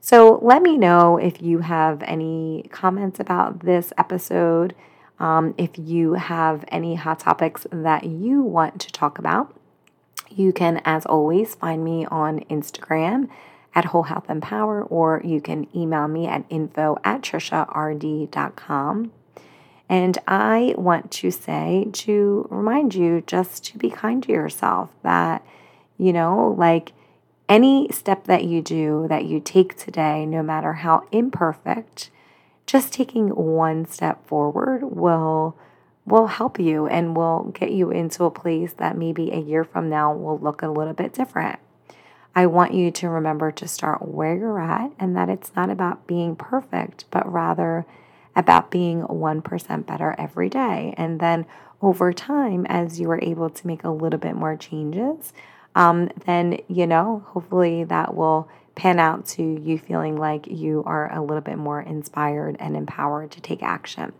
So 0.00 0.38
let 0.42 0.62
me 0.62 0.76
know 0.76 1.16
if 1.16 1.42
you 1.42 1.60
have 1.60 2.02
any 2.02 2.68
comments 2.70 3.20
about 3.20 3.60
this 3.60 3.92
episode. 3.98 4.74
Um, 5.18 5.54
if 5.58 5.70
you 5.76 6.14
have 6.14 6.64
any 6.68 6.94
hot 6.94 7.20
topics 7.20 7.66
that 7.72 8.04
you 8.04 8.42
want 8.42 8.80
to 8.80 8.92
talk 8.92 9.18
about, 9.18 9.54
you 10.30 10.52
can, 10.52 10.80
as 10.84 11.04
always, 11.06 11.54
find 11.54 11.84
me 11.84 12.06
on 12.06 12.40
Instagram 12.50 13.28
at 13.74 13.86
Whole 13.86 14.04
Health 14.04 14.26
and 14.28 14.42
Power, 14.42 14.82
or 14.82 15.20
you 15.24 15.40
can 15.40 15.66
email 15.76 16.08
me 16.08 16.26
at 16.26 16.44
info 16.48 16.98
at 17.04 17.22
triciard.com. 17.22 19.12
And 19.88 20.18
I 20.26 20.74
want 20.76 21.10
to 21.12 21.30
say 21.30 21.88
to 21.92 22.46
remind 22.50 22.94
you 22.94 23.22
just 23.26 23.64
to 23.66 23.78
be 23.78 23.90
kind 23.90 24.22
to 24.24 24.32
yourself 24.32 24.90
that, 25.02 25.44
you 25.96 26.12
know, 26.12 26.54
like 26.58 26.92
any 27.48 27.88
step 27.90 28.24
that 28.24 28.44
you 28.44 28.60
do, 28.60 29.06
that 29.08 29.24
you 29.24 29.40
take 29.40 29.76
today, 29.76 30.26
no 30.26 30.42
matter 30.42 30.74
how 30.74 31.06
imperfect, 31.10 32.10
just 32.66 32.92
taking 32.92 33.28
one 33.28 33.86
step 33.86 34.26
forward 34.26 34.82
will 34.84 35.56
will 36.04 36.26
help 36.26 36.58
you 36.58 36.86
and 36.86 37.14
will 37.14 37.52
get 37.54 37.70
you 37.70 37.90
into 37.90 38.24
a 38.24 38.30
place 38.30 38.72
that 38.74 38.96
maybe 38.96 39.30
a 39.30 39.38
year 39.38 39.62
from 39.62 39.90
now 39.90 40.10
will 40.12 40.38
look 40.38 40.62
a 40.62 40.68
little 40.68 40.94
bit 40.94 41.12
different. 41.12 41.58
I 42.34 42.46
want 42.46 42.72
you 42.72 42.90
to 42.92 43.08
remember 43.10 43.52
to 43.52 43.68
start 43.68 44.08
where 44.08 44.34
you're 44.34 44.60
at 44.60 44.90
and 44.98 45.16
that 45.16 45.28
it's 45.28 45.54
not 45.54 45.68
about 45.68 46.06
being 46.06 46.34
perfect, 46.34 47.04
but 47.10 47.30
rather 47.30 47.84
about 48.34 48.70
being 48.70 49.02
1% 49.02 49.86
better 49.86 50.14
every 50.16 50.48
day. 50.48 50.94
And 50.96 51.20
then 51.20 51.44
over 51.82 52.12
time, 52.12 52.64
as 52.66 53.00
you 53.00 53.10
are 53.10 53.20
able 53.20 53.50
to 53.50 53.66
make 53.66 53.84
a 53.84 53.90
little 53.90 54.18
bit 54.18 54.34
more 54.34 54.56
changes, 54.56 55.32
um, 55.78 56.10
then, 56.26 56.58
you 56.66 56.88
know, 56.88 57.24
hopefully 57.28 57.84
that 57.84 58.16
will 58.16 58.48
pan 58.74 58.98
out 58.98 59.24
to 59.26 59.42
you 59.42 59.78
feeling 59.78 60.16
like 60.16 60.48
you 60.48 60.82
are 60.84 61.12
a 61.14 61.22
little 61.22 61.40
bit 61.40 61.56
more 61.56 61.80
inspired 61.80 62.56
and 62.58 62.76
empowered 62.76 63.30
to 63.30 63.40
take 63.40 63.62
action. 63.62 64.12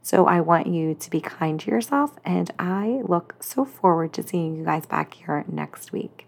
So 0.00 0.26
I 0.26 0.40
want 0.40 0.66
you 0.66 0.94
to 0.94 1.10
be 1.10 1.20
kind 1.20 1.60
to 1.60 1.70
yourself, 1.70 2.16
and 2.24 2.50
I 2.58 3.02
look 3.04 3.36
so 3.40 3.66
forward 3.66 4.14
to 4.14 4.22
seeing 4.22 4.56
you 4.56 4.64
guys 4.64 4.86
back 4.86 5.12
here 5.12 5.44
next 5.46 5.92
week. 5.92 6.26